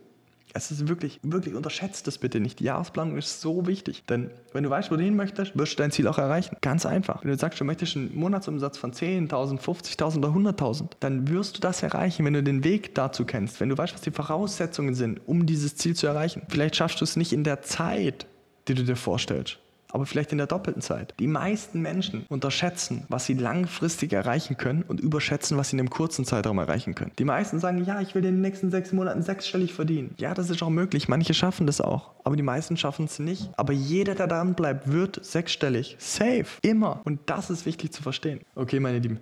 Es 0.53 0.72
ist 0.72 0.88
wirklich, 0.88 1.20
wirklich 1.24 1.55
unterschätzt 1.55 2.08
das 2.08 2.17
bitte 2.17 2.39
nicht. 2.39 2.60
Die 2.60 2.65
Jahresplanung 2.65 3.17
ist 3.17 3.41
so 3.41 3.67
wichtig. 3.67 4.03
Denn 4.05 4.31
wenn 4.53 4.63
du 4.63 4.70
weißt, 4.70 4.91
wo 4.91 4.96
du 4.96 5.03
hin 5.03 5.15
möchtest, 5.15 5.58
wirst 5.58 5.74
du 5.74 5.77
dein 5.77 5.91
Ziel 5.91 6.08
auch 6.08 6.17
erreichen. 6.17 6.58
Ganz 6.62 6.86
einfach. 6.86 7.24
Wenn 7.24 7.31
du 7.31 7.38
sagst, 7.38 7.60
du 7.60 7.65
möchtest 7.65 7.96
einen 7.96 8.15
Monatsumsatz 8.15 8.77
von 8.77 8.91
10.000, 8.91 9.60
50.000 9.60 10.17
oder 10.17 10.29
100.000, 10.29 10.91
dann 11.00 11.27
wirst 11.29 11.58
du 11.58 11.62
das 11.62 11.84
erreichen, 11.84 12.25
wenn 12.25 12.34
du 12.34 12.43
den 12.43 12.63
Weg 12.63 12.96
dazu 12.96 13.25
kennst. 13.25 13.60
Wenn 13.60 13.70
du 13.70 13.77
weißt, 13.77 13.93
was 13.93 14.01
die 14.01 14.12
Voraussetzungen 14.12 14.96
sind, 14.96 15.22
um 15.25 15.46
dieses 15.46 15.75
Ziel 15.75 15.96
zu 15.96 16.08
erreichen. 16.08 16.43
Vielleicht 16.50 16.75
schaffst 16.75 17.00
du 17.00 17.05
es 17.05 17.15
nicht 17.15 17.31
in 17.31 17.43
der 17.43 17.62
Zeit, 17.62 18.27
die 18.67 18.74
du 18.74 18.84
dir 18.84 18.96
vorstellst 18.96 19.61
aber 19.91 20.05
vielleicht 20.05 20.31
in 20.31 20.38
der 20.38 20.48
doppelten 20.48 20.81
Zeit. 20.81 21.13
Die 21.19 21.27
meisten 21.27 21.81
Menschen 21.81 22.25
unterschätzen, 22.29 23.05
was 23.10 23.25
sie 23.25 23.33
langfristig 23.33 24.13
erreichen 24.13 24.57
können 24.57 24.83
und 24.83 25.00
überschätzen, 25.00 25.57
was 25.57 25.69
sie 25.69 25.75
in 25.75 25.81
einem 25.81 25.89
kurzen 25.89 26.25
Zeitraum 26.25 26.57
erreichen 26.60 26.95
können. 26.95 27.12
Die 27.19 27.25
meisten 27.25 27.60
sagen, 27.60 27.83
ja, 27.83 28.01
ich 28.01 28.15
will 28.15 28.25
in 28.25 28.36
den 28.36 28.41
nächsten 28.41 28.71
sechs 28.71 28.91
Monaten 28.91 29.21
sechsstellig 29.21 29.74
verdienen. 29.74 30.13
Ja, 30.17 30.33
das 30.33 30.50
ist 30.50 30.62
auch 30.63 30.69
möglich. 30.69 31.07
Manche 31.07 31.33
schaffen 31.33 31.67
das 31.67 31.81
auch, 31.81 32.12
aber 32.24 32.36
die 32.36 32.43
meisten 32.43 32.77
schaffen 32.77 33.05
es 33.05 33.19
nicht. 33.19 33.50
Aber 33.57 33.74
jeder, 33.74 34.15
der 34.15 34.27
dran 34.27 34.53
bleibt, 34.53 34.91
wird 34.91 35.24
sechsstellig. 35.24 35.95
Safe. 36.00 36.45
Immer. 36.62 37.01
Und 37.03 37.19
das 37.25 37.50
ist 37.50 37.65
wichtig 37.65 37.91
zu 37.91 38.01
verstehen. 38.01 38.41
Okay, 38.55 38.79
meine 38.79 39.00
Lieben. 39.00 39.19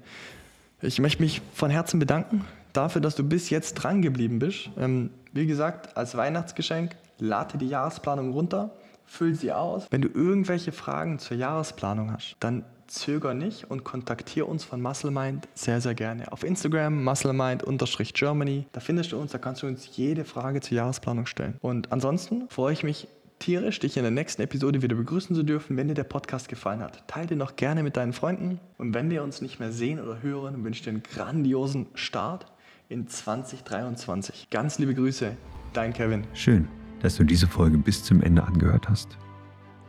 Ich 0.82 1.00
möchte 1.00 1.22
mich 1.22 1.42
von 1.54 1.70
Herzen 1.70 2.00
bedanken 2.00 2.46
dafür, 2.74 3.02
dass 3.02 3.16
du 3.16 3.24
bis 3.24 3.50
jetzt 3.50 3.74
dran 3.76 4.02
geblieben 4.02 4.40
bist. 4.40 4.70
Ähm, 4.78 5.10
wie 5.34 5.46
gesagt, 5.46 5.98
als 5.98 6.16
Weihnachtsgeschenk 6.16 6.96
lade 7.18 7.58
die 7.58 7.68
Jahresplanung 7.68 8.32
runter 8.32 8.72
füll 9.10 9.34
sie 9.36 9.52
aus. 9.52 9.88
Wenn 9.90 10.02
du 10.02 10.08
irgendwelche 10.08 10.72
Fragen 10.72 11.20
zur 11.20 11.36
Jahresplanung 11.36 12.12
hast, 12.12 12.36
dann 12.40 12.64
zöger 12.88 13.34
nicht 13.34 13.70
und 13.70 13.84
kontaktiere 13.84 14.46
uns 14.46 14.64
von 14.64 14.82
MuscleMind 14.82 15.48
sehr, 15.54 15.82
sehr 15.82 15.96
gerne. 15.96 16.32
Auf 16.32 16.44
Instagram 16.44 17.04
musclemind-germany. 17.04 18.66
Da 18.72 18.80
findest 18.80 19.12
du 19.12 19.20
uns, 19.20 19.32
da 19.32 19.38
kannst 19.38 19.64
du 19.64 19.68
uns 19.68 19.96
jede 19.96 20.26
Frage 20.26 20.62
zur 20.62 20.78
Jahresplanung 20.78 21.26
stellen. 21.26 21.58
Und 21.62 21.92
ansonsten 21.92 22.50
freue 22.50 22.74
ich 22.74 22.84
mich 22.84 23.08
tierisch, 23.40 23.80
dich 23.80 23.98
in 23.98 24.04
der 24.04 24.12
nächsten 24.12 24.42
Episode 24.42 24.82
wieder 24.82 24.96
begrüßen 24.96 25.36
zu 25.36 25.44
dürfen, 25.44 25.78
wenn 25.78 25.88
dir 25.88 25.94
der 25.94 26.04
Podcast 26.04 26.50
gefallen 26.50 26.82
hat. 26.82 27.08
Teile 27.08 27.28
den 27.28 27.38
noch 27.38 27.56
gerne 27.56 27.84
mit 27.84 27.96
deinen 27.96 28.14
Freunden. 28.14 28.60
Und 28.78 28.94
wenn 28.94 29.10
wir 29.10 29.24
uns 29.24 29.42
nicht 29.42 29.60
mehr 29.60 29.72
sehen 29.72 30.00
oder 30.00 30.22
hören, 30.22 30.64
wünsche 30.64 30.80
ich 30.80 30.84
dir 30.84 30.92
einen 30.92 31.04
grandiosen 31.04 31.88
Start 31.94 32.48
in 32.90 33.08
2023. 33.08 34.50
Ganz 34.50 34.80
liebe 34.80 34.94
Grüße, 34.94 35.38
dein 35.74 35.94
Kevin. 35.94 36.26
Schön 36.34 36.68
dass 37.02 37.16
du 37.16 37.24
diese 37.24 37.48
Folge 37.48 37.78
bis 37.78 38.04
zum 38.04 38.22
Ende 38.22 38.44
angehört 38.44 38.90
hast. 38.90 39.18